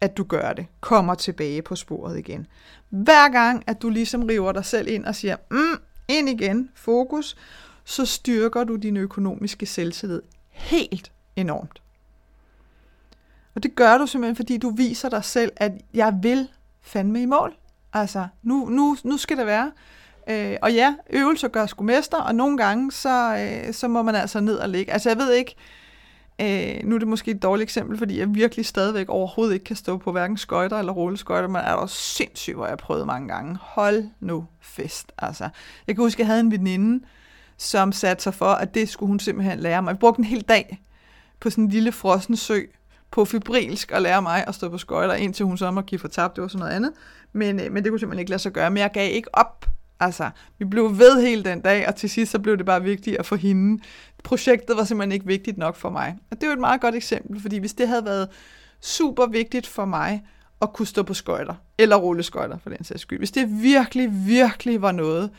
at 0.01 0.17
du 0.17 0.25
gør 0.25 0.53
det, 0.53 0.67
kommer 0.81 1.15
tilbage 1.15 1.63
på 1.63 1.77
sporet 1.77 2.19
igen. 2.19 2.47
Hver 2.89 3.29
gang, 3.29 3.65
at 3.67 3.83
du 3.83 3.89
ligesom 3.89 4.23
river 4.23 4.53
dig 4.53 4.65
selv 4.65 4.89
ind 4.89 5.05
og 5.05 5.15
siger, 5.15 5.37
mm, 5.51 5.81
ind 6.11 6.29
igen, 6.29 6.71
fokus, 6.75 7.37
så 7.85 8.07
styrker 8.07 8.65
du 8.65 8.77
din 8.77 8.97
økonomiske 8.97 9.67
selvtillid 9.67 10.23
helt 10.51 11.13
enormt. 11.37 11.83
Og 13.55 13.63
det 13.63 13.75
gør 13.75 13.99
du 13.99 14.07
simpelthen, 14.07 14.37
fordi 14.37 14.59
du 14.59 14.71
viser 14.71 15.09
dig 15.09 15.25
selv, 15.25 15.53
at 15.57 15.73
jeg 15.95 16.19
vil 16.23 16.49
fandme 16.83 17.23
i 17.23 17.27
mål. 17.27 17.57
Altså, 17.93 18.27
nu, 18.43 18.69
nu, 18.69 18.97
nu 19.05 19.17
skal 19.17 19.37
det 19.37 19.47
være. 19.47 19.73
Øh, 20.29 20.57
og 20.63 20.73
ja, 20.73 20.95
øvelser 21.11 21.49
gør 21.49 21.67
sgu 21.67 21.85
mester, 21.85 22.19
og 22.19 22.35
nogle 22.35 22.57
gange, 22.57 22.93
så, 22.93 23.37
øh, 23.37 23.75
så 23.75 23.89
må 23.89 24.03
man 24.03 24.15
altså 24.15 24.41
ned 24.41 24.57
og 24.57 24.69
ligge. 24.69 24.93
Altså, 24.93 25.11
jeg 25.11 25.19
ved 25.19 25.33
ikke, 25.33 25.55
Øh, 25.55 25.80
Øh, 26.41 26.81
nu 26.85 26.95
er 26.95 26.99
det 26.99 27.09
måske 27.09 27.31
et 27.31 27.43
dårligt 27.43 27.63
eksempel, 27.63 27.99
fordi 27.99 28.19
jeg 28.19 28.35
virkelig 28.35 28.67
stadigvæk 28.67 29.09
overhovedet 29.09 29.55
ikke 29.55 29.65
kan 29.65 29.77
stå 29.77 29.97
på 29.97 30.13
hverken 30.13 30.37
skøjter 30.37 30.79
eller 30.79 30.93
rulleskøjter, 30.93 31.49
men 31.49 31.57
er 31.57 31.77
der 31.77 31.87
sindssygt, 31.87 32.57
hvor 32.57 32.65
jeg 32.65 32.71
har 32.71 32.77
prøvet 32.77 33.07
mange 33.07 33.29
gange. 33.29 33.59
Hold 33.61 34.05
nu 34.21 34.47
fest, 34.61 35.13
altså. 35.19 35.49
Jeg 35.87 35.95
kan 35.95 36.05
huske, 36.05 36.17
at 36.17 36.19
jeg 36.19 36.27
havde 36.27 36.41
en 36.41 36.51
veninde, 36.51 37.05
som 37.57 37.93
satte 37.93 38.23
sig 38.23 38.35
for, 38.35 38.47
at 38.47 38.75
det 38.75 38.89
skulle 38.89 39.09
hun 39.09 39.21
simpelthen 39.21 39.61
lære 39.61 39.83
mig. 39.83 39.95
Vi 39.95 39.99
brugte 39.99 40.19
en 40.19 40.25
hel 40.25 40.41
dag 40.41 40.83
på 41.41 41.51
sådan 41.51 41.65
en 41.65 41.71
lille 41.71 41.93
frossen 41.93 42.37
sø 42.37 42.61
på 43.11 43.25
fibrilsk 43.25 43.91
og 43.91 44.03
lære 44.03 44.23
mig 44.23 44.45
at 44.47 44.55
stå 44.55 44.69
på 44.69 44.79
skøjter, 44.79 45.15
indtil 45.15 45.47
hun 45.47 45.59
så 45.59 45.71
må 45.71 45.81
give 45.81 45.99
for 45.99 46.09
tabt, 46.09 46.37
det 46.37 46.43
var 46.43 46.49
sådan 46.49 46.59
noget 46.59 46.73
andet. 46.73 46.93
Men, 47.33 47.61
øh, 47.61 47.73
men 47.73 47.83
det 47.85 47.91
kunne 47.91 48.01
simpelthen 48.01 48.21
ikke 48.21 48.31
lade 48.31 48.43
sig 48.43 48.53
gøre, 48.53 48.71
men 48.71 48.79
jeg 48.79 48.91
gav 48.93 49.15
ikke 49.15 49.35
op. 49.35 49.67
Altså, 50.01 50.31
vi 50.59 50.65
blev 50.65 50.99
ved 50.99 51.23
hele 51.27 51.45
den 51.45 51.61
dag, 51.61 51.89
og 51.89 51.97
til 51.97 52.11
sidst 52.11 52.33
så 52.33 52.39
blev 52.39 52.59
det 52.59 52.67
bare 52.67 52.83
vigtigt 52.83 53.17
at 53.17 53.27
få 53.27 53.37
hende. 53.37 53.83
Projektet 54.25 54.77
var 54.77 54.85
simpelthen 54.85 55.13
ikke 55.13 55.27
vigtigt 55.27 55.59
nok 55.59 55.77
for 55.77 55.91
mig. 55.91 56.17
Og 56.31 56.37
det 56.37 56.43
er 56.43 56.47
jo 56.47 56.53
et 56.53 56.59
meget 56.59 56.81
godt 56.81 56.95
eksempel, 56.95 57.41
fordi 57.41 57.59
hvis 57.59 57.75
det 57.75 57.89
havde 57.89 58.05
været 58.05 58.29
super 58.81 59.27
vigtigt 59.27 59.67
for 59.67 59.85
mig 59.85 60.23
at 60.63 60.73
kunne 60.73 60.87
stå 60.87 61.03
på 61.03 61.15
skøjter, 61.15 61.55
eller 61.79 61.97
rulleskøjter 61.97 62.59
for 62.59 62.71
den 62.71 62.85
sags 62.85 63.03
skyld, 63.03 63.19
hvis 63.19 63.31
det 63.31 63.63
virkelig, 63.63 64.27
virkelig 64.27 64.83
var 64.83 64.93
noget, 64.93 65.31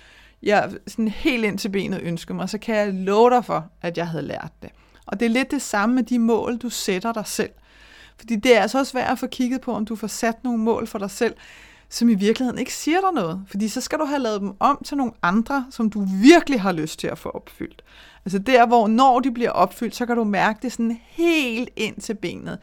jeg 0.44 0.72
sådan 0.88 1.08
helt 1.08 1.46
ind 1.46 1.58
til 1.58 1.70
benet 1.70 2.02
ønskede 2.02 2.36
mig, 2.36 2.50
så 2.50 2.58
kan 2.58 2.76
jeg 2.76 2.94
love 2.94 3.30
dig 3.30 3.46
for, 3.46 3.66
at 3.82 3.98
jeg 3.98 4.08
havde 4.08 4.24
lært 4.24 4.52
det. 4.62 4.70
Og 5.06 5.20
det 5.20 5.26
er 5.26 5.30
lidt 5.30 5.52
det 5.52 5.62
samme 5.62 5.96
med 5.96 6.04
de 6.04 6.20
mål, 6.20 6.58
du 6.58 6.70
sætter 6.70 7.14
dig 7.14 7.28
selv. 7.28 7.50
Fordi 8.18 8.36
det 8.36 8.58
er 8.58 8.62
altså 8.62 8.80
også 8.80 8.94
værd 8.94 9.12
at 9.12 9.20
få 9.20 9.28
kigget 9.28 9.62
på, 9.62 9.74
om 9.74 9.86
du 9.86 9.96
får 9.96 10.08
sat 10.08 10.44
nogle 10.44 10.60
mål 10.60 10.88
for 10.88 11.00
dig 11.00 11.12
selv, 11.12 11.34
som 11.92 12.10
i 12.10 12.14
virkeligheden 12.14 12.60
ikke 12.60 12.74
siger 12.74 13.02
dig 13.02 13.14
noget. 13.14 13.42
Fordi 13.48 13.68
så 13.68 13.82
skal 13.82 14.00
du 14.00 14.06
have 14.06 14.20
lavet 14.20 14.42
dem 14.42 14.54
om 14.60 14.82
til 14.86 14.98
nogle 14.98 15.14
andre, 15.22 15.66
som 15.70 15.90
du 15.90 16.06
virkelig 16.24 16.62
har 16.62 16.72
lyst 16.72 17.00
til 17.00 17.08
at 17.08 17.18
få 17.18 17.30
opfyldt. 17.30 17.84
Altså 18.26 18.40
der, 18.40 18.68
hvor 18.68 18.88
når 18.88 19.20
de 19.20 19.32
bliver 19.32 19.52
opfyldt, 19.52 19.96
så 19.96 20.06
kan 20.06 20.16
du 20.16 20.24
mærke 20.24 20.60
det 20.62 20.72
sådan 20.72 21.00
helt 21.10 21.70
ind 21.76 22.02
til 22.02 22.14
benet. 22.14 22.60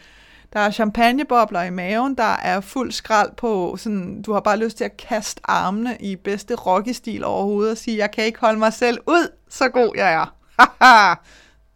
Der 0.52 0.61
er 0.61 0.70
champagnebobler 0.70 1.62
i 1.62 1.70
maven, 1.70 2.14
der 2.14 2.23
er 2.23 2.61
fuld 2.61 2.92
skrald 2.92 3.32
på, 3.37 3.76
sådan, 3.78 4.23
du 4.23 4.32
har 4.32 4.40
bare 4.40 4.58
lyst 4.58 4.76
til 4.76 4.85
at 4.85 4.97
kaste 4.97 5.40
armene 5.44 5.97
i 6.00 6.16
bedste 6.16 6.54
rockestil 6.54 7.25
overhovedet 7.25 7.70
og 7.73 7.78
sige, 7.78 7.97
jeg 7.97 8.11
kan 8.11 8.25
ikke 8.25 8.40
holde 8.40 8.58
mig 8.58 8.73
selv 8.73 8.99
ud, 9.06 9.32
så 9.49 9.68
god 9.68 9.92
jeg 9.97 10.12
er. 10.12 10.35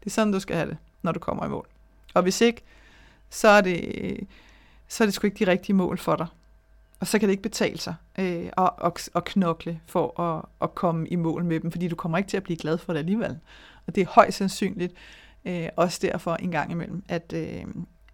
det 0.00 0.06
er 0.06 0.10
sådan, 0.10 0.32
du 0.32 0.40
skal 0.40 0.56
have 0.56 0.68
det, 0.68 0.76
når 1.02 1.12
du 1.12 1.18
kommer 1.18 1.46
i 1.46 1.48
mål. 1.48 1.66
Og 2.14 2.22
hvis 2.22 2.40
ikke, 2.40 2.62
så 3.30 3.48
er 3.48 3.60
det, 3.60 4.28
så 4.88 5.04
er 5.04 5.06
det 5.06 5.14
sgu 5.14 5.26
ikke 5.26 5.44
de 5.44 5.50
rigtige 5.50 5.76
mål 5.76 5.98
for 5.98 6.16
dig. 6.16 6.26
Og 7.02 7.08
så 7.08 7.18
kan 7.18 7.28
det 7.28 7.32
ikke 7.32 7.42
betale 7.42 7.78
sig 7.78 7.94
øh, 8.18 8.50
at, 8.58 8.70
at, 8.84 9.10
at 9.14 9.24
knokle 9.24 9.80
for 9.86 10.20
at, 10.20 10.44
at 10.62 10.74
komme 10.74 11.08
i 11.08 11.16
mål 11.16 11.44
med 11.44 11.60
dem, 11.60 11.70
fordi 11.70 11.88
du 11.88 11.96
kommer 11.96 12.18
ikke 12.18 12.30
til 12.30 12.36
at 12.36 12.42
blive 12.42 12.56
glad 12.56 12.78
for 12.78 12.92
det 12.92 13.00
alligevel. 13.00 13.38
Og 13.86 13.94
det 13.94 14.00
er 14.00 14.06
højst 14.06 14.38
sandsynligt 14.38 14.94
øh, 15.44 15.68
også 15.76 15.98
derfor 16.02 16.34
en 16.34 16.50
gang 16.50 16.70
imellem, 16.70 17.04
at, 17.08 17.32
øh, 17.36 17.64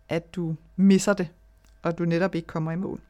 at 0.09 0.35
du 0.35 0.57
misser 0.77 1.13
det, 1.13 1.29
og 1.83 1.99
du 1.99 2.05
netop 2.05 2.35
ikke 2.35 2.47
kommer 2.47 2.73
i 2.73 2.77
mål. 2.77 3.01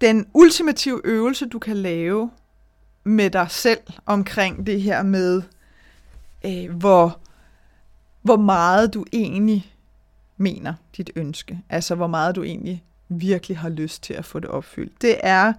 Den 0.00 0.26
ultimative 0.34 1.00
øvelse, 1.04 1.46
du 1.46 1.58
kan 1.58 1.76
lave 1.76 2.30
med 3.04 3.30
dig 3.30 3.50
selv 3.50 3.80
omkring 4.06 4.66
det 4.66 4.82
her 4.82 5.02
med, 5.02 5.42
øh, 6.46 6.76
hvor, 6.76 7.20
hvor 8.22 8.36
meget 8.36 8.94
du 8.94 9.04
egentlig 9.12 9.74
mener 10.38 10.74
dit 10.96 11.10
ønske. 11.16 11.60
Altså 11.68 11.94
hvor 11.94 12.06
meget 12.06 12.36
du 12.36 12.42
egentlig 12.42 12.84
virkelig 13.08 13.58
har 13.58 13.68
lyst 13.68 14.02
til 14.02 14.14
at 14.14 14.24
få 14.24 14.40
det 14.40 14.50
opfyldt. 14.50 15.02
Det 15.02 15.16
er, 15.22 15.52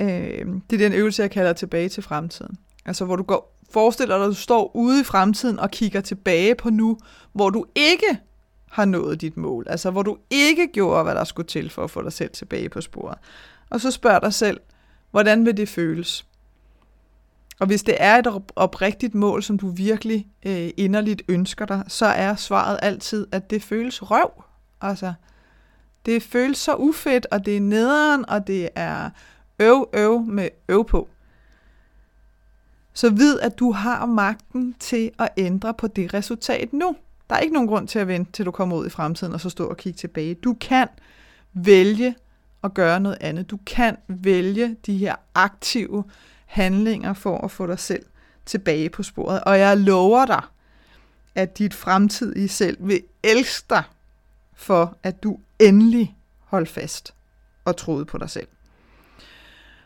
øh, 0.00 0.46
det 0.70 0.72
er 0.72 0.88
den 0.88 0.92
øvelse, 0.92 1.22
jeg 1.22 1.30
kalder 1.30 1.52
tilbage 1.52 1.88
til 1.88 2.02
fremtiden. 2.02 2.58
Altså 2.84 3.04
hvor 3.04 3.16
du 3.16 3.22
går, 3.22 3.56
forestiller 3.70 4.16
dig, 4.16 4.24
at 4.24 4.28
du 4.28 4.34
står 4.34 4.76
ude 4.76 5.00
i 5.00 5.04
fremtiden 5.04 5.58
og 5.58 5.70
kigger 5.70 6.00
tilbage 6.00 6.54
på 6.54 6.70
nu, 6.70 6.98
hvor 7.32 7.50
du 7.50 7.64
ikke 7.74 8.18
har 8.70 8.84
nået 8.84 9.20
dit 9.20 9.36
mål. 9.36 9.66
Altså 9.68 9.90
hvor 9.90 10.02
du 10.02 10.16
ikke 10.30 10.68
gjorde, 10.72 11.04
hvad 11.04 11.14
der 11.14 11.24
skulle 11.24 11.48
til 11.48 11.70
for 11.70 11.84
at 11.84 11.90
få 11.90 12.02
dig 12.02 12.12
selv 12.12 12.30
tilbage 12.30 12.68
på 12.68 12.80
sporet. 12.80 13.18
Og 13.70 13.80
så 13.80 13.90
spørg 13.90 14.22
dig 14.22 14.34
selv, 14.34 14.60
hvordan 15.10 15.46
vil 15.46 15.56
det 15.56 15.68
føles? 15.68 16.26
Og 17.60 17.66
hvis 17.66 17.82
det 17.82 17.94
er 17.98 18.16
et 18.16 18.42
oprigtigt 18.56 19.14
mål, 19.14 19.42
som 19.42 19.58
du 19.58 19.68
virkelig 19.68 20.26
øh, 20.46 20.70
inderligt 20.76 21.22
ønsker 21.28 21.66
dig, 21.66 21.84
så 21.88 22.06
er 22.06 22.34
svaret 22.34 22.78
altid, 22.82 23.26
at 23.32 23.50
det 23.50 23.62
føles 23.62 24.10
røv. 24.10 24.42
Altså, 24.80 25.12
det 26.06 26.22
føles 26.22 26.58
så 26.58 26.74
ufedt, 26.74 27.26
og 27.30 27.46
det 27.46 27.56
er 27.56 27.60
nederen, 27.60 28.28
og 28.28 28.46
det 28.46 28.68
er 28.74 29.10
øv, 29.58 29.88
øv 29.92 30.20
med 30.20 30.48
øv 30.68 30.84
på. 30.84 31.08
Så 32.92 33.10
vid, 33.10 33.40
at 33.40 33.58
du 33.58 33.72
har 33.72 34.06
magten 34.06 34.74
til 34.78 35.10
at 35.18 35.28
ændre 35.36 35.74
på 35.74 35.86
det 35.86 36.14
resultat 36.14 36.72
nu. 36.72 36.96
Der 37.30 37.36
er 37.36 37.40
ikke 37.40 37.54
nogen 37.54 37.68
grund 37.68 37.88
til 37.88 37.98
at 37.98 38.08
vente, 38.08 38.32
til 38.32 38.46
du 38.46 38.50
kommer 38.50 38.76
ud 38.76 38.86
i 38.86 38.90
fremtiden, 38.90 39.32
og 39.32 39.40
så 39.40 39.50
stå 39.50 39.66
og 39.66 39.76
kigge 39.76 39.96
tilbage. 39.96 40.34
Du 40.34 40.56
kan 40.60 40.88
vælge 41.52 42.14
at 42.64 42.74
gøre 42.74 43.00
noget 43.00 43.18
andet. 43.20 43.50
Du 43.50 43.58
kan 43.66 43.96
vælge 44.08 44.76
de 44.86 44.98
her 44.98 45.14
aktive 45.34 46.04
handlinger 46.46 47.12
for 47.12 47.38
at 47.38 47.50
få 47.50 47.66
dig 47.66 47.78
selv 47.78 48.06
tilbage 48.46 48.88
på 48.88 49.02
sporet. 49.02 49.40
Og 49.40 49.58
jeg 49.58 49.78
lover 49.78 50.26
dig, 50.26 50.42
at 51.34 51.58
dit 51.58 51.74
fremtidige 51.74 52.48
selv 52.48 52.76
vil 52.80 53.02
elske 53.22 53.66
dig 53.70 53.82
for, 54.54 54.96
at 55.02 55.22
du 55.22 55.38
endelig 55.58 56.16
holdt 56.44 56.68
fast 56.68 57.14
og 57.64 57.76
troede 57.76 58.04
på 58.04 58.18
dig 58.18 58.30
selv. 58.30 58.48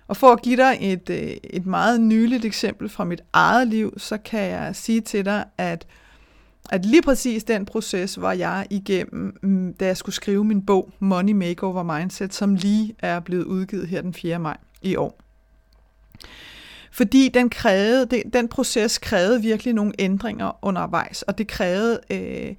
Og 0.09 0.17
for 0.17 0.33
at 0.33 0.43
give 0.43 0.57
dig 0.57 0.79
et, 0.81 1.11
øh, 1.11 1.37
et 1.45 1.67
meget 1.67 2.01
nyligt 2.01 2.45
eksempel 2.45 2.89
fra 2.89 3.05
mit 3.05 3.23
eget 3.33 3.69
liv, 3.69 3.99
så 3.99 4.19
kan 4.19 4.41
jeg 4.41 4.77
sige 4.77 5.01
til 5.01 5.25
dig, 5.25 5.45
at, 5.59 5.87
at 6.71 6.87
lige 6.87 7.03
præcis 7.03 7.45
den 7.45 7.67
proces 7.67 8.21
var 8.21 8.33
jeg 8.33 8.67
igennem, 8.71 9.37
mm, 9.43 9.75
da 9.75 9.87
jeg 9.87 9.97
skulle 9.97 10.15
skrive 10.15 10.45
min 10.45 10.67
bog 10.67 10.93
Money 10.99 11.33
Makeover 11.33 11.83
Mindset, 11.83 12.35
som 12.35 12.55
lige 12.55 12.95
er 12.99 13.21
blevet 13.21 13.45
udgivet 13.45 13.89
her 13.89 14.03
den 14.03 14.15
4. 14.15 14.39
maj 14.39 14.57
i 14.83 14.97
år. 14.97 15.21
Fordi 17.01 17.29
den, 17.29 17.51
krævede, 17.51 18.07
det, 18.07 18.23
den 18.33 18.49
proces 18.49 18.99
krævede 18.99 19.43
virkelig 19.43 19.75
nogle 19.75 19.93
ændringer 19.99 20.59
undervejs, 20.63 21.23
og 21.23 21.39
det 21.39 21.49
krævede 21.49 22.01
øh, 22.11 22.55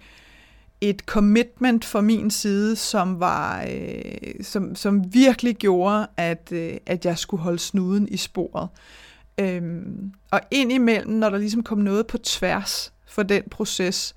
et 0.82 1.00
commitment 1.00 1.86
fra 1.86 2.02
min 2.02 2.32
side, 2.32 2.76
som 2.76 3.20
var 3.20 3.66
øh, 3.70 4.44
som, 4.44 4.76
som 4.76 5.14
virkelig 5.14 5.56
gjorde, 5.56 6.08
at, 6.18 6.50
øh, 6.52 6.74
at 6.86 7.06
jeg 7.06 7.18
skulle 7.18 7.44
holde 7.44 7.60
snuden 7.60 8.08
i 8.08 8.18
sporet. 8.18 8.70
Øhm, 9.40 10.12
og 10.32 10.42
indimellem, 10.52 11.14
når 11.14 11.30
der 11.30 11.38
ligesom 11.38 11.64
kom 11.64 11.78
noget 11.78 12.08
på 12.08 12.18
tværs 12.18 12.94
for 13.08 13.24
den 13.24 13.44
proces, 13.52 14.16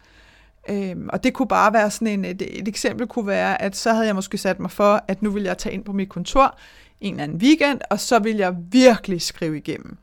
øhm, 0.69 1.09
og 1.13 1.25
det 1.25 1.35
kunne 1.35 1.49
bare 1.49 1.73
være 1.73 1.91
sådan 1.91 2.09
en, 2.09 2.25
et, 2.25 2.43
et 2.61 2.69
eksempel 2.69 3.07
kunne 3.07 3.27
være, 3.27 3.63
at 3.63 3.77
så 3.77 3.93
havde 3.93 4.07
jeg 4.07 4.15
måske 4.15 4.39
sat 4.39 4.61
mig 4.61 4.71
for, 4.71 5.05
at 5.09 5.23
nu 5.23 5.31
vil 5.31 5.43
jeg 5.43 5.59
tage 5.59 5.75
ind 5.75 5.85
på 5.85 5.93
mit 5.93 6.09
kontor 6.09 6.59
en 7.01 7.15
eller 7.15 7.25
anden 7.25 7.39
weekend, 7.39 7.81
og 7.91 8.01
så 8.01 8.19
vil 8.19 8.37
jeg 8.37 8.55
virkelig 8.71 9.23
skrive 9.23 9.57
igennem. 9.57 9.99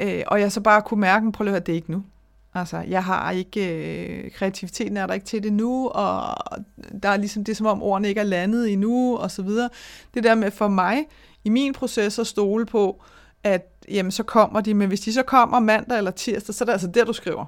Øh, 0.00 0.22
og 0.26 0.40
jeg 0.40 0.52
så 0.52 0.60
bare 0.60 0.82
kunne 0.82 1.00
mærke, 1.00 1.32
prøv 1.32 1.46
at 1.46 1.50
høre, 1.50 1.60
det 1.60 1.72
er 1.72 1.76
ikke 1.76 1.90
nu. 1.90 2.04
Altså, 2.54 2.78
jeg 2.88 3.04
har 3.04 3.30
ikke, 3.30 4.24
øh, 4.24 4.30
kreativiteten 4.30 4.96
er 4.96 5.06
der 5.06 5.14
ikke 5.14 5.26
til 5.26 5.42
det 5.42 5.52
nu, 5.52 5.88
og 5.88 6.36
der 7.02 7.08
er 7.08 7.16
ligesom 7.16 7.44
det, 7.44 7.56
som 7.56 7.66
om 7.66 7.82
ordene 7.82 8.08
ikke 8.08 8.20
er 8.20 8.24
landet 8.24 8.72
endnu, 8.72 9.16
og 9.16 9.30
så 9.30 9.42
videre. 9.42 9.68
Det 10.14 10.24
der 10.24 10.34
med 10.34 10.50
for 10.50 10.68
mig, 10.68 11.04
i 11.44 11.48
min 11.48 11.72
proces 11.72 12.18
at 12.18 12.26
stole 12.26 12.66
på, 12.66 13.02
at 13.44 13.70
jamen, 13.88 14.12
så 14.12 14.22
kommer 14.22 14.60
de, 14.60 14.74
men 14.74 14.88
hvis 14.88 15.00
de 15.00 15.12
så 15.12 15.22
kommer 15.22 15.60
mandag 15.60 15.98
eller 15.98 16.10
tirsdag, 16.10 16.54
så 16.54 16.64
er 16.64 16.66
det 16.66 16.72
altså 16.72 16.88
der, 16.88 17.04
du 17.04 17.12
skriver. 17.12 17.44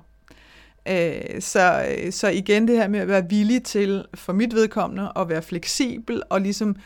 Øh, 0.89 1.41
så, 1.41 1.87
så 2.11 2.29
igen 2.29 2.69
det 2.69 2.77
her 2.77 2.89
med 2.89 3.01
at 3.01 3.09
være 3.09 3.29
villig 3.29 3.63
til, 3.63 4.05
for 4.15 4.33
mit 4.33 4.55
vedkommende, 4.55 5.13
at 5.17 5.29
være 5.29 5.43
fleksibel 5.43 6.23
og 6.31 6.41
ligesom 6.41 6.77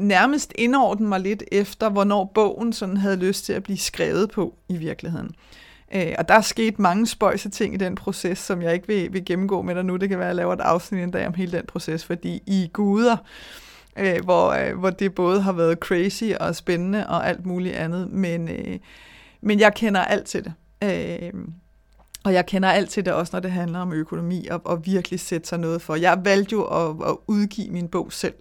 nærmest 0.00 0.52
indordne 0.54 1.08
mig 1.08 1.20
lidt 1.20 1.44
efter, 1.52 1.88
hvornår 1.88 2.30
bogen 2.34 2.72
sådan 2.72 2.96
havde 2.96 3.16
lyst 3.16 3.44
til 3.44 3.52
at 3.52 3.62
blive 3.62 3.78
skrevet 3.78 4.30
på 4.30 4.54
i 4.68 4.76
virkeligheden. 4.76 5.30
Øh, 5.94 6.14
og 6.18 6.28
der 6.28 6.34
er 6.34 6.40
sket 6.40 6.78
mange 6.78 7.06
spøjse 7.06 7.50
ting 7.50 7.74
i 7.74 7.76
den 7.76 7.94
proces, 7.94 8.38
som 8.38 8.62
jeg 8.62 8.74
ikke 8.74 8.86
vil, 8.86 9.12
vil 9.12 9.24
gennemgå 9.24 9.62
med 9.62 9.74
dig 9.74 9.84
nu. 9.84 9.96
Det 9.96 10.08
kan 10.08 10.18
være, 10.18 10.26
at 10.26 10.28
jeg 10.28 10.36
laver 10.36 10.52
et 10.52 10.60
afsnit 10.60 11.02
en 11.02 11.10
dag 11.10 11.26
om 11.26 11.34
hele 11.34 11.52
den 11.52 11.66
proces, 11.66 12.04
fordi 12.04 12.42
I 12.46 12.70
guder, 12.72 13.16
øh, 13.98 14.24
hvor, 14.24 14.50
øh, 14.50 14.78
hvor 14.78 14.90
det 14.90 15.14
både 15.14 15.42
har 15.42 15.52
været 15.52 15.78
crazy 15.78 16.24
og 16.40 16.56
spændende 16.56 17.06
og 17.06 17.28
alt 17.28 17.46
muligt 17.46 17.74
andet, 17.74 18.10
men, 18.10 18.48
øh, 18.48 18.78
men 19.40 19.60
jeg 19.60 19.74
kender 19.74 20.00
alt 20.00 20.26
til 20.26 20.44
det. 20.44 20.52
Øh, 20.84 21.32
og 22.24 22.32
jeg 22.32 22.46
kender 22.46 22.68
alt 22.68 22.90
til 22.90 23.04
det 23.04 23.12
også, 23.12 23.30
når 23.32 23.40
det 23.40 23.50
handler 23.50 23.78
om 23.78 23.92
økonomi, 23.92 24.46
og, 24.46 24.60
og 24.64 24.86
virkelig 24.86 25.20
sætte 25.20 25.48
sig 25.48 25.58
noget 25.58 25.82
for. 25.82 25.94
Jeg 25.94 26.20
valgte 26.24 26.52
jo 26.52 26.64
at, 26.64 27.10
at 27.10 27.16
udgive 27.26 27.70
min 27.70 27.88
bog 27.88 28.12
selv 28.12 28.34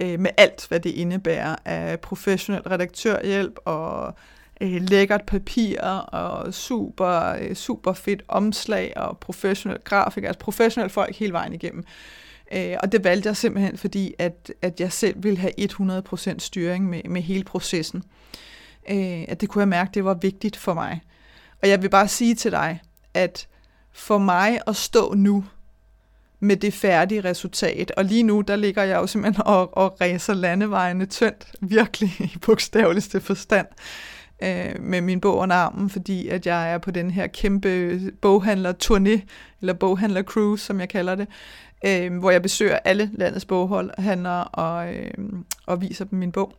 øh, 0.00 0.20
med 0.20 0.30
alt, 0.36 0.66
hvad 0.68 0.80
det 0.80 0.90
indebærer 0.90 1.56
af 1.64 2.00
professionel 2.00 2.62
redaktørhjælp 2.62 3.58
og 3.64 4.14
øh, 4.60 4.82
lækkert 4.82 5.22
papir 5.26 5.80
og 5.82 6.54
super, 6.54 7.36
øh, 7.40 7.54
super 7.54 7.92
fedt 7.92 8.22
omslag 8.28 8.92
og 8.96 9.18
professionel 9.18 9.78
grafik, 9.84 10.24
altså 10.24 10.38
professionelle 10.38 10.90
folk 10.90 11.16
hele 11.16 11.32
vejen 11.32 11.52
igennem. 11.52 11.84
Øh, 12.52 12.76
og 12.82 12.92
det 12.92 13.04
valgte 13.04 13.26
jeg 13.28 13.36
simpelthen, 13.36 13.78
fordi 13.78 14.14
at, 14.18 14.52
at 14.62 14.80
jeg 14.80 14.92
selv 14.92 15.22
ville 15.22 15.38
have 15.38 15.60
100% 16.32 16.38
styring 16.38 16.88
med, 16.88 17.00
med 17.04 17.22
hele 17.22 17.44
processen. 17.44 18.02
Øh, 18.90 19.24
at 19.28 19.40
det 19.40 19.48
kunne 19.48 19.62
jeg 19.62 19.68
mærke, 19.68 19.90
det 19.94 20.04
var 20.04 20.14
vigtigt 20.14 20.56
for 20.56 20.74
mig. 20.74 21.00
Og 21.62 21.68
jeg 21.68 21.82
vil 21.82 21.88
bare 21.88 22.08
sige 22.08 22.34
til 22.34 22.50
dig, 22.50 22.82
at 23.14 23.46
for 23.92 24.18
mig 24.18 24.60
at 24.66 24.76
stå 24.76 25.14
nu 25.14 25.44
med 26.40 26.56
det 26.56 26.74
færdige 26.74 27.20
resultat. 27.20 27.90
Og 27.90 28.04
lige 28.04 28.22
nu, 28.22 28.40
der 28.40 28.56
ligger 28.56 28.82
jeg 28.82 28.96
jo 28.96 29.06
simpelthen 29.06 29.42
og, 29.46 29.76
og 29.76 30.00
ræser 30.00 30.34
landevejene 30.34 31.06
tyndt, 31.06 31.52
virkelig 31.60 32.10
i 32.20 32.38
bogstaveligste 32.46 33.20
forstand, 33.20 33.66
øh, 34.42 34.82
med 34.82 35.00
min 35.00 35.20
bog 35.20 35.36
under 35.36 35.56
armen, 35.56 35.90
fordi 35.90 36.28
at 36.28 36.46
jeg 36.46 36.72
er 36.72 36.78
på 36.78 36.90
den 36.90 37.10
her 37.10 37.26
kæmpe 37.26 38.00
boghandler-turné, 38.26 39.20
eller 39.60 39.74
boghandler-cruise, 39.74 40.64
som 40.64 40.80
jeg 40.80 40.88
kalder 40.88 41.14
det, 41.14 41.28
øh, 41.86 42.18
hvor 42.18 42.30
jeg 42.30 42.42
besøger 42.42 42.78
alle 42.84 43.10
landets 43.14 43.44
boghandlere 43.44 44.44
og, 44.44 44.94
øh, 44.94 45.10
og 45.66 45.80
viser 45.80 46.04
dem 46.04 46.18
min 46.18 46.32
bog. 46.32 46.52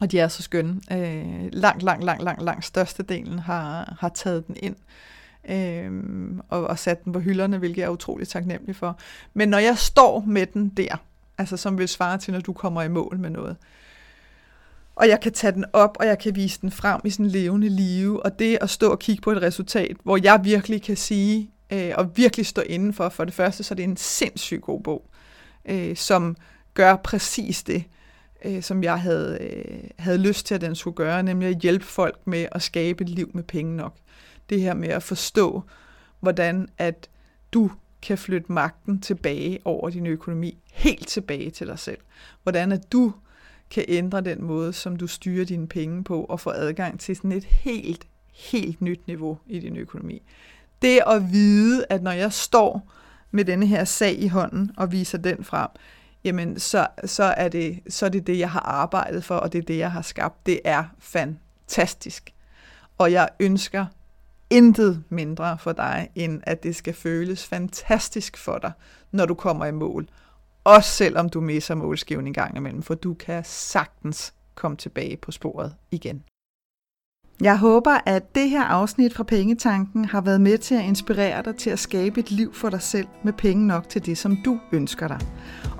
Og 0.00 0.12
de 0.12 0.18
er 0.18 0.28
så 0.28 0.42
skønne. 0.42 0.80
Øh, 0.92 1.48
langt, 1.52 1.82
langt, 1.82 2.04
langt, 2.04 2.22
langt, 2.22 2.42
langt 2.42 2.64
størstedelen 2.64 3.38
har, 3.38 3.96
har 4.00 4.08
taget 4.08 4.46
den 4.46 4.56
ind 4.62 4.76
øh, 4.76 5.19
øh, 5.50 5.92
og, 6.48 6.66
og 6.66 6.78
sat 6.78 7.04
den 7.04 7.12
på 7.12 7.18
hylderne, 7.18 7.58
hvilket 7.58 7.78
jeg 7.78 7.86
er 7.86 7.90
utrolig 7.90 8.28
taknemmelig 8.28 8.76
for. 8.76 8.98
Men 9.34 9.48
når 9.48 9.58
jeg 9.58 9.78
står 9.78 10.24
med 10.26 10.46
den 10.46 10.68
der, 10.68 10.96
altså 11.38 11.56
som 11.56 11.78
vil 11.78 11.88
svare 11.88 12.18
til, 12.18 12.32
når 12.32 12.40
du 12.40 12.52
kommer 12.52 12.82
i 12.82 12.88
mål 12.88 13.18
med 13.18 13.30
noget, 13.30 13.56
og 14.96 15.08
jeg 15.08 15.20
kan 15.20 15.32
tage 15.32 15.52
den 15.52 15.64
op, 15.72 15.96
og 16.00 16.06
jeg 16.06 16.18
kan 16.18 16.36
vise 16.36 16.60
den 16.60 16.70
frem 16.70 17.00
i 17.04 17.10
sådan 17.10 17.26
levende 17.26 17.68
live, 17.68 18.24
og 18.24 18.38
det 18.38 18.58
at 18.60 18.70
stå 18.70 18.90
og 18.90 18.98
kigge 18.98 19.22
på 19.22 19.30
et 19.30 19.42
resultat, 19.42 19.96
hvor 20.02 20.18
jeg 20.22 20.40
virkelig 20.44 20.82
kan 20.82 20.96
sige, 20.96 21.50
øh, 21.72 21.92
og 21.96 22.16
virkelig 22.16 22.46
stå 22.46 22.62
indenfor, 22.62 23.08
for 23.08 23.24
det 23.24 23.34
første, 23.34 23.62
så 23.62 23.74
er 23.74 23.76
det 23.76 23.84
en 23.84 23.96
sindssygt 23.96 24.62
god 24.62 24.82
bog. 24.82 25.10
øh, 25.64 25.96
som 25.96 26.36
gør 26.74 26.96
præcis 26.96 27.62
det, 27.62 27.84
øh, 28.44 28.62
som 28.62 28.82
jeg 28.82 29.00
havde, 29.00 29.38
øh, 29.40 29.90
havde 29.98 30.18
lyst 30.18 30.46
til, 30.46 30.54
at 30.54 30.60
den 30.60 30.74
skulle 30.74 30.96
gøre, 30.96 31.22
nemlig 31.22 31.48
at 31.48 31.58
hjælpe 31.58 31.84
folk 31.84 32.26
med 32.26 32.46
at 32.52 32.62
skabe 32.62 33.04
et 33.04 33.08
liv 33.08 33.30
med 33.34 33.42
penge 33.42 33.76
nok. 33.76 33.96
Det 34.50 34.60
her 34.60 34.74
med 34.74 34.88
at 34.88 35.02
forstå, 35.02 35.62
hvordan 36.20 36.68
at 36.78 37.08
du 37.52 37.70
kan 38.02 38.18
flytte 38.18 38.52
magten 38.52 39.00
tilbage 39.00 39.58
over 39.64 39.90
din 39.90 40.06
økonomi, 40.06 40.58
helt 40.72 41.08
tilbage 41.08 41.50
til 41.50 41.66
dig 41.66 41.78
selv. 41.78 41.98
Hvordan 42.42 42.72
at 42.72 42.92
du 42.92 43.12
kan 43.70 43.84
ændre 43.88 44.20
den 44.20 44.44
måde, 44.44 44.72
som 44.72 44.96
du 44.96 45.06
styrer 45.06 45.44
dine 45.44 45.68
penge 45.68 46.04
på, 46.04 46.24
og 46.24 46.40
få 46.40 46.50
adgang 46.50 47.00
til 47.00 47.16
sådan 47.16 47.32
et 47.32 47.44
helt, 47.44 48.06
helt 48.32 48.80
nyt 48.80 49.06
niveau 49.06 49.38
i 49.46 49.58
din 49.58 49.76
økonomi. 49.76 50.22
Det 50.82 51.00
at 51.06 51.32
vide, 51.32 51.86
at 51.90 52.02
når 52.02 52.10
jeg 52.10 52.32
står 52.32 52.92
med 53.30 53.44
denne 53.44 53.66
her 53.66 53.84
sag 53.84 54.18
i 54.18 54.28
hånden 54.28 54.70
og 54.76 54.92
viser 54.92 55.18
den 55.18 55.44
frem, 55.44 55.68
jamen 56.24 56.58
så, 56.58 56.86
så, 57.04 57.24
er 57.24 57.48
det, 57.48 57.80
så 57.88 58.06
er 58.06 58.10
det 58.10 58.26
det, 58.26 58.38
jeg 58.38 58.50
har 58.50 58.60
arbejdet 58.60 59.24
for, 59.24 59.36
og 59.36 59.52
det 59.52 59.58
er 59.58 59.62
det, 59.62 59.78
jeg 59.78 59.92
har 59.92 60.02
skabt. 60.02 60.46
Det 60.46 60.60
er 60.64 60.84
fantastisk. 60.98 62.34
Og 62.98 63.12
jeg 63.12 63.28
ønsker 63.40 63.86
intet 64.50 65.04
mindre 65.08 65.58
for 65.58 65.72
dig, 65.72 66.08
end 66.14 66.40
at 66.42 66.62
det 66.62 66.76
skal 66.76 66.94
føles 66.94 67.46
fantastisk 67.46 68.36
for 68.36 68.58
dig, 68.58 68.72
når 69.10 69.26
du 69.26 69.34
kommer 69.34 69.66
i 69.66 69.72
mål. 69.72 70.08
Også 70.64 70.90
selvom 70.90 71.28
du 71.28 71.40
misser 71.40 71.74
målskiven 71.74 72.26
en 72.26 72.32
gang 72.32 72.56
imellem, 72.56 72.82
for 72.82 72.94
du 72.94 73.14
kan 73.14 73.44
sagtens 73.44 74.34
komme 74.54 74.76
tilbage 74.76 75.16
på 75.16 75.32
sporet 75.32 75.74
igen. 75.90 76.22
Jeg 77.42 77.58
håber, 77.58 77.98
at 78.06 78.34
det 78.34 78.50
her 78.50 78.64
afsnit 78.64 79.14
fra 79.14 79.24
Pengetanken 79.24 80.04
har 80.04 80.20
været 80.20 80.40
med 80.40 80.58
til 80.58 80.74
at 80.74 80.84
inspirere 80.84 81.42
dig 81.42 81.56
til 81.56 81.70
at 81.70 81.78
skabe 81.78 82.20
et 82.20 82.30
liv 82.30 82.54
for 82.54 82.70
dig 82.70 82.82
selv 82.82 83.06
med 83.24 83.32
penge 83.32 83.66
nok 83.66 83.88
til 83.88 84.06
det, 84.06 84.18
som 84.18 84.36
du 84.44 84.60
ønsker 84.72 85.08
dig. 85.08 85.20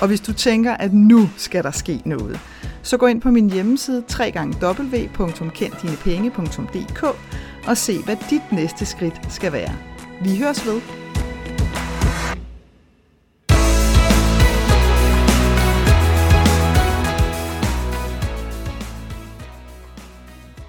Og 0.00 0.08
hvis 0.08 0.20
du 0.20 0.32
tænker, 0.32 0.74
at 0.74 0.92
nu 0.92 1.28
skal 1.36 1.64
der 1.64 1.70
ske 1.70 2.02
noget, 2.04 2.40
så 2.82 2.96
gå 2.96 3.06
ind 3.06 3.20
på 3.20 3.30
min 3.30 3.50
hjemmeside 3.50 4.04
www.kenddinepenge.dk 4.20 7.04
og 7.66 7.76
se, 7.76 8.02
hvad 8.02 8.16
dit 8.30 8.52
næste 8.52 8.86
skridt 8.86 9.32
skal 9.32 9.52
være. 9.52 9.76
Vi 10.20 10.38
høres 10.38 10.66
ved. 10.66 10.80